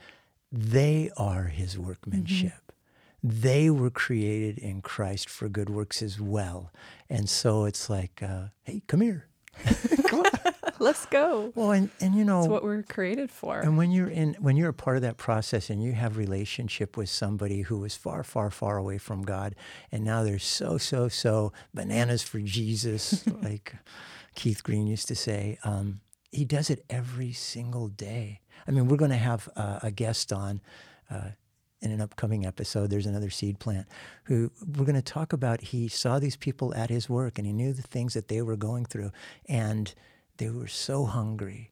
They 0.52 1.10
are 1.16 1.44
his 1.44 1.78
workmanship. 1.78 2.52
Mm-hmm. 2.52 2.70
They 3.22 3.70
were 3.70 3.90
created 3.90 4.58
in 4.58 4.80
Christ 4.80 5.28
for 5.28 5.48
good 5.48 5.68
works 5.68 6.02
as 6.02 6.20
well. 6.20 6.72
And 7.08 7.28
so 7.28 7.66
it's 7.66 7.90
like, 7.90 8.22
uh, 8.22 8.44
hey, 8.64 8.82
come 8.86 9.02
here. 9.02 9.26
come 10.06 10.22
Let's 10.80 11.04
go. 11.04 11.52
Well, 11.54 11.72
and, 11.72 11.90
and 12.00 12.14
you 12.14 12.24
know, 12.24 12.40
it's 12.40 12.48
what 12.48 12.62
we're 12.62 12.82
created 12.82 13.30
for. 13.30 13.60
And 13.60 13.76
when 13.76 13.90
you're 13.90 14.08
in, 14.08 14.34
when 14.40 14.56
you're 14.56 14.70
a 14.70 14.74
part 14.74 14.96
of 14.96 15.02
that 15.02 15.18
process 15.18 15.68
and 15.68 15.82
you 15.82 15.92
have 15.92 16.16
relationship 16.16 16.96
with 16.96 17.10
somebody 17.10 17.60
who 17.60 17.78
was 17.78 17.94
far, 17.94 18.24
far, 18.24 18.50
far 18.50 18.78
away 18.78 18.96
from 18.96 19.22
God, 19.22 19.54
and 19.92 20.02
now 20.02 20.22
they're 20.22 20.38
so, 20.38 20.78
so, 20.78 21.08
so 21.08 21.52
bananas 21.74 22.22
for 22.22 22.40
Jesus, 22.40 23.26
like 23.42 23.74
Keith 24.34 24.62
Green 24.64 24.86
used 24.86 25.06
to 25.08 25.14
say. 25.14 25.58
Um, 25.64 26.00
he 26.32 26.46
does 26.46 26.70
it 26.70 26.82
every 26.88 27.34
single 27.34 27.88
day. 27.88 28.40
I 28.66 28.70
mean, 28.70 28.88
we're 28.88 28.96
going 28.96 29.10
to 29.10 29.18
have 29.18 29.50
uh, 29.56 29.80
a 29.82 29.90
guest 29.90 30.32
on. 30.32 30.62
Uh, 31.10 31.30
in 31.82 31.90
an 31.90 32.02
upcoming 32.02 32.44
episode, 32.44 32.90
there's 32.90 33.06
another 33.06 33.30
seed 33.30 33.58
plant 33.58 33.88
who 34.24 34.50
we're 34.76 34.84
going 34.84 34.94
to 34.94 35.02
talk 35.02 35.32
about. 35.32 35.62
He 35.62 35.88
saw 35.88 36.18
these 36.18 36.36
people 36.36 36.74
at 36.74 36.90
his 36.90 37.08
work 37.08 37.38
and 37.38 37.46
he 37.46 37.54
knew 37.54 37.72
the 37.72 37.80
things 37.80 38.12
that 38.12 38.28
they 38.28 38.42
were 38.42 38.56
going 38.56 38.84
through, 38.84 39.12
and 39.48 39.94
they 40.40 40.50
were 40.50 40.66
so 40.66 41.04
hungry. 41.04 41.70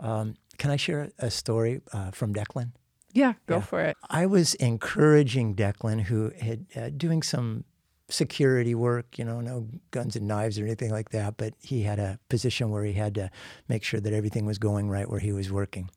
Um, 0.00 0.34
can 0.58 0.70
I 0.70 0.76
share 0.76 1.10
a 1.18 1.30
story 1.30 1.82
uh, 1.92 2.10
from 2.10 2.34
Declan? 2.34 2.72
Yeah, 3.12 3.34
go 3.46 3.56
yeah. 3.56 3.60
for 3.60 3.80
it. 3.82 3.96
I 4.10 4.26
was 4.26 4.54
encouraging 4.54 5.54
Declan, 5.54 6.00
who 6.00 6.32
had 6.40 6.66
uh, 6.74 6.90
doing 6.96 7.22
some 7.22 7.64
security 8.08 8.74
work, 8.74 9.18
you 9.18 9.24
know, 9.24 9.40
no 9.40 9.68
guns 9.90 10.16
and 10.16 10.26
knives 10.26 10.58
or 10.58 10.64
anything 10.64 10.90
like 10.90 11.10
that, 11.10 11.36
but 11.36 11.54
he 11.60 11.82
had 11.82 11.98
a 11.98 12.18
position 12.28 12.70
where 12.70 12.84
he 12.84 12.94
had 12.94 13.14
to 13.16 13.30
make 13.68 13.84
sure 13.84 14.00
that 14.00 14.12
everything 14.12 14.46
was 14.46 14.58
going 14.58 14.88
right 14.88 15.10
where 15.10 15.20
he 15.20 15.32
was 15.32 15.52
working 15.52 15.90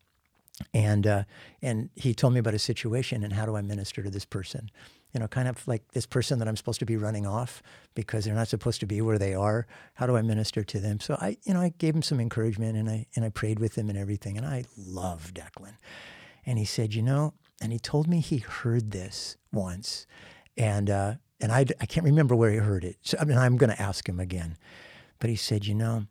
and 0.74 1.08
uh, 1.08 1.24
and 1.62 1.90
he 1.96 2.14
told 2.14 2.34
me 2.34 2.40
about 2.40 2.54
a 2.54 2.60
situation 2.60 3.24
and 3.24 3.34
how 3.34 3.46
do 3.46 3.56
I 3.56 3.62
minister 3.62 4.04
to 4.04 4.10
this 4.10 4.26
person, 4.26 4.70
you 5.14 5.20
know, 5.20 5.28
kind 5.28 5.48
of 5.48 5.68
like 5.68 5.92
this 5.92 6.06
person 6.06 6.40
that 6.40 6.48
I'm 6.48 6.56
supposed 6.56 6.80
to 6.80 6.86
be 6.86 6.98
running 6.98 7.26
off 7.26 7.64
because 7.96 8.26
they're 8.26 8.36
not 8.36 8.48
supposed 8.48 8.80
to 8.82 8.86
be 8.86 9.02
where 9.02 9.18
they 9.18 9.34
are. 9.34 9.66
How 9.96 10.06
do 10.06 10.16
I 10.16 10.22
minister 10.22 10.64
to 10.64 10.80
them? 10.80 11.00
So 11.00 11.16
I, 11.16 11.38
you 11.44 11.54
know, 11.54 11.62
I 11.62 11.74
gave 11.78 11.96
him 11.96 12.02
some 12.02 12.20
encouragement 12.20 12.78
and 12.78 12.90
I 12.90 13.08
and 13.16 13.26
I 13.26 13.30
prayed 13.30 13.60
with 13.60 13.78
him 13.78 13.90
and 13.90 13.98
everything. 13.98 14.38
And 14.38 14.46
I 14.46 14.66
love 14.78 15.34
Declan, 15.34 15.78
and 16.46 16.60
he 16.60 16.66
said, 16.66 16.94
you 16.94 17.02
know, 17.02 17.34
and 17.62 17.72
he 17.72 17.80
told 17.80 18.08
me 18.08 18.20
he 18.20 18.38
heard 18.38 18.92
this 18.92 19.38
once, 19.52 20.06
and 20.58 20.90
uh, 20.90 21.16
and 21.40 21.52
I 21.52 21.66
I 21.80 21.86
can't 21.86 22.06
remember 22.06 22.36
where 22.36 22.52
he 22.52 22.58
heard 22.58 22.84
it. 22.84 22.98
So 23.02 23.18
I 23.20 23.26
mean, 23.26 23.38
I'm 23.38 23.58
going 23.58 23.72
to 23.72 23.82
ask 23.82 24.08
him 24.08 24.20
again, 24.20 24.58
but 25.20 25.30
he 25.30 25.36
said, 25.36 25.66
you 25.66 25.76
know, 25.76 26.06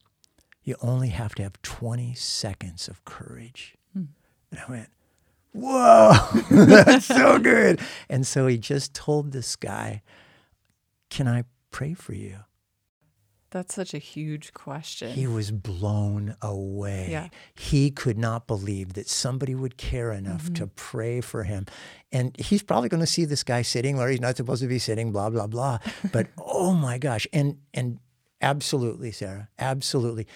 you 0.65 0.77
only 0.81 1.09
have 1.09 1.35
to 1.37 1.43
have 1.43 1.63
20 1.63 2.15
seconds 2.15 2.89
of 2.89 3.05
courage 3.05 3.79
and 4.51 4.61
I 4.61 4.71
went, 4.71 4.89
whoa, 5.53 6.13
that's 6.51 7.07
so 7.07 7.39
good. 7.41 7.81
And 8.09 8.27
so 8.27 8.47
he 8.47 8.59
just 8.59 8.95
told 8.95 9.33
this 9.33 9.57
guy, 9.57 10.03
Can 11.11 11.29
I 11.29 11.45
pray 11.71 11.95
for 11.95 12.15
you? 12.15 12.39
That's 13.51 13.75
such 13.75 13.95
a 13.95 13.99
huge 13.99 14.53
question. 14.53 15.11
He 15.11 15.27
was 15.27 15.51
blown 15.51 16.37
away. 16.43 17.09
Yeah. 17.11 17.29
He 17.55 17.91
could 17.91 18.19
not 18.19 18.47
believe 18.47 18.93
that 18.93 19.09
somebody 19.09 19.55
would 19.55 19.79
care 19.79 20.13
enough 20.13 20.45
mm-hmm. 20.45 20.55
to 20.55 20.67
pray 20.67 21.23
for 21.23 21.45
him. 21.45 21.65
And 22.13 22.39
he's 22.39 22.63
probably 22.63 22.91
going 22.91 23.01
to 23.01 23.07
see 23.07 23.25
this 23.25 23.43
guy 23.43 23.63
sitting 23.63 23.97
where 23.97 24.11
he's 24.11 24.21
not 24.21 24.37
supposed 24.37 24.61
to 24.61 24.69
be 24.69 24.79
sitting, 24.79 25.13
blah, 25.13 25.31
blah, 25.31 25.47
blah. 25.47 25.79
But 26.13 26.27
oh 26.39 26.75
my 26.75 26.99
gosh. 26.99 27.27
And 27.33 27.57
and 27.73 28.01
absolutely, 28.43 29.13
Sarah, 29.13 29.49
absolutely 29.59 30.27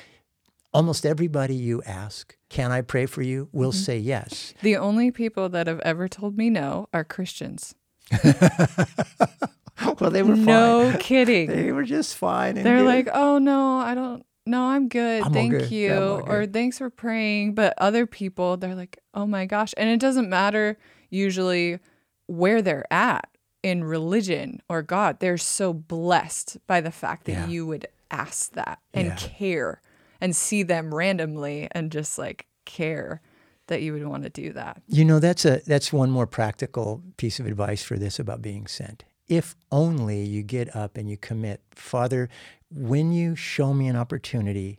almost 0.73 1.07
everybody 1.07 1.55
you 1.55 1.83
ask, 1.85 2.37
can 2.49 2.73
I 2.73 2.81
pray 2.81 3.07
for 3.07 3.23
you, 3.23 3.49
will 3.53 3.71
mm-hmm. 3.71 3.79
say 3.79 3.99
yes. 3.99 4.55
The 4.63 4.77
only 4.77 5.11
people 5.11 5.49
that 5.51 5.67
have 5.67 5.81
ever 5.81 6.09
told 6.09 6.37
me 6.37 6.51
no 6.51 6.89
are 6.93 7.05
Christians. 7.05 7.75
well, 8.25 10.11
they 10.11 10.23
were 10.23 10.37
no 10.37 10.91
fine. 10.91 10.99
kidding. 11.01 11.49
They 11.49 11.73
were 11.73 11.85
just 11.85 12.17
fine. 12.17 12.55
They're 12.57 12.79
good. 12.79 12.87
like, 12.87 13.09
oh 13.13 13.39
no, 13.39 13.79
I 13.79 13.95
don't. 13.95 14.25
No, 14.45 14.65
I'm 14.65 14.89
good. 14.89 15.23
I'm 15.23 15.33
Thank 15.33 15.53
good. 15.53 15.71
you. 15.71 15.89
Yeah, 15.91 16.21
or 16.27 16.47
thanks 16.47 16.79
for 16.79 16.91
praying. 16.91 17.55
But 17.55 17.75
other 17.79 18.07
people, 18.07 18.57
they're 18.57 18.75
like, 18.75 18.99
oh 19.15 19.25
my 19.25 19.47
gosh. 19.47 19.73
And 19.77 19.89
it 19.89 20.01
doesn't 20.01 20.29
matter 20.29 20.79
usually 21.11 21.79
where 22.27 22.61
they're 22.61 22.93
at 22.93 23.29
in 23.63 23.85
religion 23.85 24.61
or 24.69 24.83
God. 24.83 25.21
They're 25.21 25.39
so 25.39 25.73
blessed 25.73 26.59
by 26.67 26.81
the 26.81 26.91
fact 26.91 27.27
that 27.27 27.33
yeah. 27.33 27.47
you 27.47 27.67
would 27.67 27.87
ask 28.11 28.53
that 28.55 28.81
and 28.93 29.09
yeah. 29.09 29.17
care 29.17 29.81
and 30.23 30.37
see 30.37 30.63
them 30.63 30.95
randomly 30.95 31.69
and 31.73 31.91
just 31.91 32.17
like 32.17 32.47
care 32.65 33.21
that 33.67 33.83
you 33.83 33.93
would 33.93 34.07
want 34.07 34.23
to 34.23 34.31
do 34.31 34.53
that. 34.53 34.81
You 34.87 35.05
know, 35.05 35.19
that's 35.19 35.45
a 35.45 35.61
that's 35.67 35.93
one 35.93 36.11
more 36.11 36.29
practical 36.29 37.03
piece 37.17 37.41
of 37.41 37.47
advice 37.47 37.83
for 37.83 37.99
this 37.99 38.19
about 38.19 38.41
being 38.41 38.69
sent. 38.69 39.05
If 39.27 39.57
only 39.73 40.23
you 40.23 40.43
get 40.43 40.75
up 40.77 40.97
and 40.97 41.11
you 41.11 41.17
commit, 41.17 41.61
Father, 41.73 42.29
when 42.71 43.13
you 43.13 43.35
show 43.35 43.75
me 43.75 43.89
an 43.89 43.97
opportunity, 43.97 44.79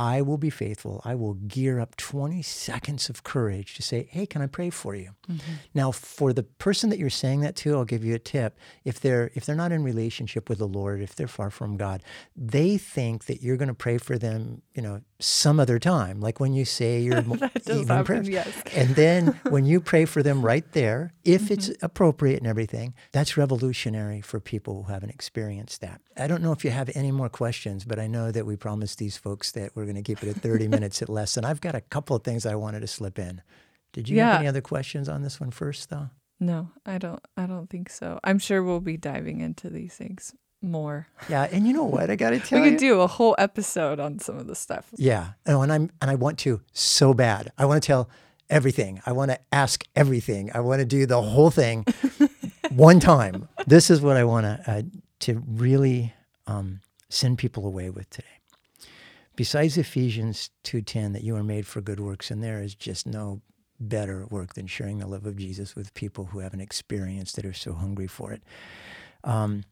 I 0.00 0.22
will 0.22 0.38
be 0.38 0.48
faithful. 0.48 1.02
I 1.04 1.14
will 1.14 1.34
gear 1.34 1.78
up 1.78 1.94
20 1.94 2.40
seconds 2.40 3.10
of 3.10 3.22
courage 3.22 3.74
to 3.74 3.82
say, 3.82 4.08
Hey, 4.10 4.24
can 4.24 4.40
I 4.40 4.46
pray 4.46 4.70
for 4.70 4.94
you? 4.94 5.10
Mm-hmm. 5.28 5.52
Now, 5.74 5.92
for 5.92 6.32
the 6.32 6.42
person 6.42 6.88
that 6.88 6.98
you're 6.98 7.10
saying 7.10 7.40
that 7.40 7.54
to, 7.56 7.76
I'll 7.76 7.84
give 7.84 8.02
you 8.02 8.14
a 8.14 8.18
tip. 8.18 8.58
If 8.82 8.98
they're 8.98 9.30
if 9.34 9.44
they're 9.44 9.54
not 9.54 9.72
in 9.72 9.84
relationship 9.84 10.48
with 10.48 10.56
the 10.56 10.66
Lord, 10.66 11.02
if 11.02 11.14
they're 11.14 11.28
far 11.28 11.50
from 11.50 11.76
God, 11.76 12.02
they 12.34 12.78
think 12.78 13.26
that 13.26 13.42
you're 13.42 13.58
going 13.58 13.68
to 13.68 13.74
pray 13.74 13.98
for 13.98 14.16
them, 14.16 14.62
you 14.74 14.80
know, 14.80 15.02
some 15.18 15.60
other 15.60 15.78
time. 15.78 16.18
Like 16.18 16.40
when 16.40 16.54
you 16.54 16.64
say 16.64 17.00
your 17.02 17.20
does 17.20 17.86
happen, 17.86 18.24
yes. 18.24 18.48
And 18.74 18.96
then 18.96 19.38
when 19.50 19.66
you 19.66 19.82
pray 19.82 20.06
for 20.06 20.22
them 20.22 20.40
right 20.40 20.64
there, 20.72 21.12
if 21.24 21.42
mm-hmm. 21.42 21.52
it's 21.52 21.70
appropriate 21.82 22.38
and 22.38 22.46
everything, 22.46 22.94
that's 23.12 23.36
revolutionary 23.36 24.22
for 24.22 24.40
people 24.40 24.84
who 24.84 24.92
haven't 24.92 25.10
experienced 25.10 25.82
that. 25.82 26.00
I 26.16 26.26
don't 26.26 26.42
know 26.42 26.52
if 26.52 26.64
you 26.64 26.70
have 26.70 26.90
any 26.94 27.10
more 27.10 27.28
questions, 27.28 27.84
but 27.84 27.98
I 27.98 28.06
know 28.06 28.30
that 28.30 28.46
we 28.46 28.56
promised 28.56 28.98
these 28.98 29.18
folks 29.18 29.52
that 29.52 29.72
we're 29.74 29.89
going 29.90 30.02
to 30.02 30.06
keep 30.06 30.22
it 30.22 30.34
at 30.34 30.42
30 30.42 30.68
minutes 30.76 31.02
at 31.02 31.08
less. 31.08 31.36
And 31.36 31.46
I've 31.46 31.60
got 31.60 31.74
a 31.74 31.80
couple 31.80 32.16
of 32.16 32.22
things 32.22 32.46
I 32.46 32.54
wanted 32.54 32.80
to 32.80 32.86
slip 32.86 33.18
in. 33.18 33.42
Did 33.92 34.08
you 34.08 34.16
yeah. 34.16 34.32
have 34.32 34.40
any 34.40 34.48
other 34.48 34.60
questions 34.60 35.08
on 35.08 35.22
this 35.22 35.40
one 35.40 35.50
first, 35.50 35.90
though? 35.90 36.10
No, 36.38 36.70
I 36.86 36.98
don't. 36.98 37.20
I 37.36 37.46
don't 37.46 37.68
think 37.68 37.90
so. 37.90 38.18
I'm 38.24 38.38
sure 38.38 38.62
we'll 38.62 38.80
be 38.80 38.96
diving 38.96 39.40
into 39.40 39.68
these 39.68 39.94
things 39.94 40.34
more. 40.62 41.08
Yeah, 41.28 41.48
and 41.50 41.66
you 41.66 41.74
know 41.74 41.84
what? 41.84 42.08
I 42.08 42.16
got 42.16 42.30
to 42.30 42.40
tell 42.40 42.58
you, 42.58 42.64
we 42.64 42.70
could 42.70 42.78
do 42.78 43.00
a 43.00 43.06
whole 43.06 43.34
episode 43.36 44.00
on 44.00 44.18
some 44.20 44.38
of 44.38 44.46
the 44.46 44.54
stuff. 44.54 44.88
Yeah, 44.96 45.32
oh, 45.46 45.60
and 45.60 45.70
I'm 45.70 45.90
and 46.00 46.10
I 46.10 46.14
want 46.14 46.38
to 46.40 46.62
so 46.72 47.12
bad. 47.12 47.52
I 47.58 47.66
want 47.66 47.82
to 47.82 47.86
tell 47.86 48.08
everything. 48.48 49.02
I 49.04 49.12
want 49.12 49.30
to 49.32 49.38
ask 49.52 49.84
everything. 49.94 50.50
I 50.54 50.60
want 50.60 50.80
to 50.80 50.86
do 50.86 51.04
the 51.04 51.20
whole 51.20 51.50
thing 51.50 51.84
one 52.70 53.00
time. 53.00 53.48
This 53.66 53.90
is 53.90 54.00
what 54.00 54.16
I 54.16 54.24
want 54.24 54.44
to 54.44 54.70
uh, 54.70 54.82
to 55.20 55.42
really 55.46 56.14
um, 56.46 56.80
send 57.10 57.36
people 57.36 57.66
away 57.66 57.90
with 57.90 58.08
today 58.08 58.39
besides 59.40 59.78
Ephesians 59.78 60.50
2:10 60.64 61.14
that 61.14 61.24
you 61.24 61.34
are 61.34 61.42
made 61.42 61.66
for 61.66 61.80
good 61.80 61.98
works 61.98 62.30
and 62.30 62.42
there 62.42 62.60
is 62.60 62.74
just 62.74 63.06
no 63.06 63.40
better 63.80 64.26
work 64.26 64.52
than 64.52 64.66
sharing 64.66 64.98
the 64.98 65.06
love 65.06 65.24
of 65.24 65.38
Jesus 65.38 65.74
with 65.74 65.94
people 65.94 66.26
who 66.26 66.40
haven't 66.40 66.60
experienced 66.60 67.38
it 67.38 67.46
or 67.46 67.54
so 67.54 67.72
hungry 67.72 68.06
for 68.06 68.34
it. 68.34 68.42
Um, 69.24 69.64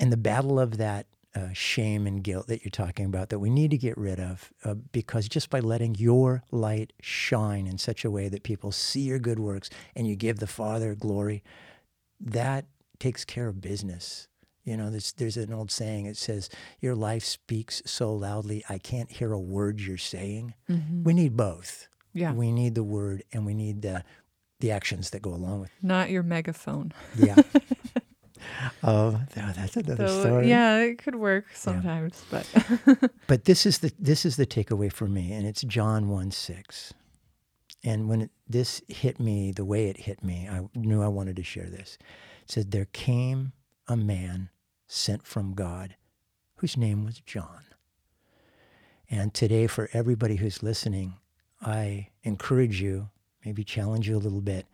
and 0.00 0.10
the 0.10 0.16
battle 0.16 0.58
of 0.58 0.76
that 0.78 1.06
uh, 1.36 1.52
shame 1.52 2.04
and 2.04 2.24
guilt 2.24 2.48
that 2.48 2.64
you're 2.64 2.70
talking 2.72 3.06
about 3.06 3.28
that 3.28 3.38
we 3.38 3.48
need 3.48 3.70
to 3.70 3.78
get 3.78 3.96
rid 3.96 4.18
of 4.18 4.52
uh, 4.64 4.74
because 4.74 5.28
just 5.28 5.50
by 5.50 5.60
letting 5.60 5.94
your 5.94 6.42
light 6.50 6.92
shine 7.00 7.68
in 7.68 7.78
such 7.78 8.04
a 8.04 8.10
way 8.10 8.28
that 8.28 8.42
people 8.42 8.72
see 8.72 9.02
your 9.02 9.20
good 9.20 9.38
works 9.38 9.70
and 9.94 10.08
you 10.08 10.16
give 10.16 10.40
the 10.40 10.48
Father 10.48 10.96
glory, 10.96 11.44
that 12.18 12.64
takes 12.98 13.24
care 13.24 13.46
of 13.46 13.60
business. 13.60 14.26
You 14.64 14.76
know, 14.76 14.90
there's, 14.90 15.12
there's 15.12 15.36
an 15.36 15.52
old 15.52 15.70
saying, 15.70 16.06
it 16.06 16.16
says, 16.16 16.48
Your 16.80 16.94
life 16.94 17.24
speaks 17.24 17.82
so 17.84 18.12
loudly, 18.14 18.64
I 18.68 18.78
can't 18.78 19.10
hear 19.10 19.32
a 19.32 19.40
word 19.40 19.80
you're 19.80 19.98
saying. 19.98 20.54
Mm-hmm. 20.70 21.04
We 21.04 21.14
need 21.14 21.36
both. 21.36 21.88
Yeah. 22.12 22.32
We 22.32 22.52
need 22.52 22.74
the 22.74 22.84
word 22.84 23.24
and 23.32 23.44
we 23.44 23.54
need 23.54 23.82
the, 23.82 24.04
the 24.60 24.70
actions 24.70 25.10
that 25.10 25.22
go 25.22 25.30
along 25.30 25.60
with 25.60 25.70
it. 25.70 25.84
Not 25.84 26.10
your 26.10 26.22
megaphone. 26.22 26.92
Yeah. 27.16 27.36
oh, 28.84 29.20
that's 29.34 29.76
another 29.76 30.06
so, 30.06 30.20
story. 30.20 30.48
Yeah, 30.48 30.78
it 30.78 30.98
could 30.98 31.16
work 31.16 31.46
sometimes, 31.54 32.22
yeah. 32.30 32.44
but 32.86 33.10
but 33.26 33.44
this 33.46 33.66
is 33.66 33.78
the 33.78 33.92
this 33.98 34.24
is 34.24 34.36
the 34.36 34.46
takeaway 34.46 34.92
for 34.92 35.08
me, 35.08 35.32
and 35.32 35.46
it's 35.46 35.62
John 35.62 36.08
one 36.08 36.30
six. 36.30 36.92
And 37.84 38.08
when 38.08 38.22
it, 38.22 38.30
this 38.48 38.82
hit 38.88 39.18
me 39.18 39.50
the 39.50 39.64
way 39.64 39.88
it 39.88 39.98
hit 39.98 40.22
me, 40.22 40.48
I 40.48 40.68
knew 40.74 41.02
I 41.02 41.08
wanted 41.08 41.36
to 41.36 41.42
share 41.42 41.68
this. 41.68 41.98
It 42.44 42.50
said, 42.50 42.70
There 42.70 42.86
came 42.92 43.52
a 43.92 43.96
man 43.96 44.48
sent 44.88 45.26
from 45.26 45.52
God 45.52 45.96
whose 46.56 46.78
name 46.78 47.04
was 47.04 47.20
John. 47.20 47.62
And 49.10 49.34
today, 49.34 49.66
for 49.66 49.90
everybody 49.92 50.36
who's 50.36 50.62
listening, 50.62 51.16
I 51.60 52.08
encourage 52.22 52.80
you, 52.80 53.10
maybe 53.44 53.64
challenge 53.64 54.08
you 54.08 54.16
a 54.16 54.18
little 54.18 54.40
bit. 54.40 54.66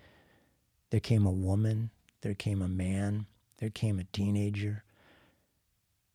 There 0.91 1.01
came 1.01 1.27
a 1.27 1.33
woman, 1.33 1.91
there 2.21 2.35
came 2.35 2.63
a 2.63 2.69
man, 2.69 3.27
there 3.59 3.71
came 3.71 3.99
a 3.99 4.05
teenager, 4.05 4.85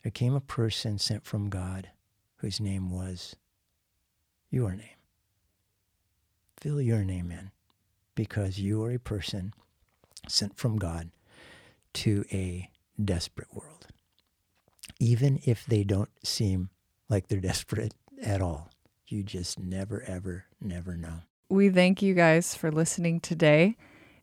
there 0.01 0.11
came 0.11 0.33
a 0.33 0.39
person 0.39 0.97
sent 0.97 1.25
from 1.25 1.49
God 1.49 1.89
whose 2.37 2.61
name 2.61 2.89
was 2.89 3.35
your 4.49 4.71
name. 4.71 4.87
Fill 6.61 6.81
your 6.81 7.03
name 7.03 7.31
in 7.31 7.51
because 8.15 8.59
you 8.59 8.81
are 8.83 8.91
a 8.91 8.99
person 8.99 9.53
sent 10.29 10.55
from 10.55 10.77
God 10.77 11.11
to 11.95 12.23
a 12.31 12.69
desperate 13.03 13.53
world, 13.53 13.87
even 14.99 15.39
if 15.45 15.65
they 15.65 15.83
don't 15.83 16.11
seem 16.23 16.69
like 17.09 17.27
they're 17.27 17.39
desperate 17.41 17.93
at 18.21 18.41
all. 18.41 18.69
You 19.07 19.23
just 19.23 19.59
never, 19.59 20.01
ever, 20.03 20.45
never 20.59 20.97
know. 20.97 21.21
We 21.49 21.69
thank 21.69 22.01
you 22.01 22.15
guys 22.15 22.55
for 22.55 22.71
listening 22.71 23.19
today. 23.19 23.75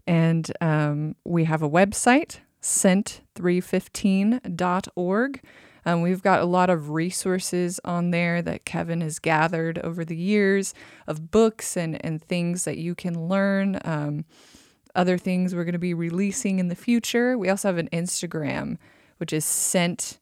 And 0.06 0.50
um, 0.60 1.16
we 1.24 1.44
have 1.44 1.62
a 1.62 1.70
website, 1.70 2.40
sent315.org. 2.60 5.40
Um, 5.86 6.02
we've 6.02 6.22
got 6.22 6.40
a 6.40 6.46
lot 6.46 6.68
of 6.68 6.90
resources 6.90 7.80
on 7.84 8.10
there 8.10 8.42
that 8.42 8.64
Kevin 8.64 9.00
has 9.00 9.18
gathered 9.18 9.78
over 9.78 10.04
the 10.04 10.16
years 10.16 10.74
of 11.06 11.30
books 11.30 11.76
and, 11.76 12.04
and 12.04 12.22
things 12.22 12.64
that 12.64 12.78
you 12.78 12.94
can 12.94 13.28
learn. 13.28 13.80
Um, 13.84 14.24
other 14.94 15.18
things 15.18 15.54
we're 15.54 15.64
going 15.64 15.72
to 15.72 15.78
be 15.78 15.94
releasing 15.94 16.58
in 16.58 16.68
the 16.68 16.74
future. 16.74 17.36
We 17.36 17.48
also 17.48 17.68
have 17.68 17.78
an 17.78 17.88
Instagram, 17.92 18.78
which 19.18 19.32
is 19.32 19.44
sent 19.44 20.18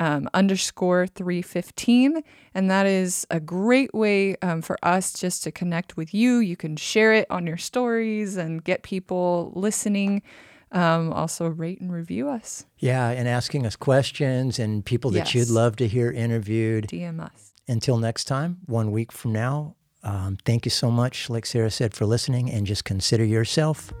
um, 0.00 0.28
underscore 0.34 1.06
315. 1.06 2.22
And 2.54 2.70
that 2.70 2.86
is 2.86 3.26
a 3.30 3.40
great 3.40 3.92
way 3.94 4.36
um, 4.36 4.62
for 4.62 4.78
us 4.82 5.12
just 5.12 5.42
to 5.44 5.52
connect 5.52 5.96
with 5.96 6.14
you. 6.14 6.38
You 6.38 6.56
can 6.56 6.76
share 6.76 7.12
it 7.12 7.26
on 7.30 7.46
your 7.46 7.56
stories 7.56 8.36
and 8.36 8.62
get 8.62 8.82
people 8.82 9.52
listening. 9.54 10.22
Um, 10.70 11.12
also, 11.14 11.48
rate 11.48 11.80
and 11.80 11.90
review 11.90 12.28
us. 12.28 12.66
Yeah, 12.76 13.08
and 13.08 13.26
asking 13.26 13.64
us 13.64 13.74
questions 13.74 14.58
and 14.58 14.84
people 14.84 15.10
that 15.12 15.32
yes. 15.32 15.34
you'd 15.34 15.50
love 15.50 15.76
to 15.76 15.88
hear 15.88 16.10
interviewed. 16.10 16.88
DM 16.88 17.20
us. 17.20 17.54
Until 17.66 17.96
next 17.96 18.24
time, 18.24 18.58
one 18.66 18.90
week 18.90 19.10
from 19.10 19.32
now, 19.32 19.76
um, 20.02 20.38
thank 20.44 20.64
you 20.64 20.70
so 20.70 20.90
much, 20.90 21.28
like 21.28 21.46
Sarah 21.46 21.70
said, 21.70 21.94
for 21.94 22.06
listening, 22.06 22.50
and 22.50 22.66
just 22.66 22.84
consider 22.84 23.24
yourself 23.24 23.92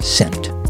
sent. 0.00 0.65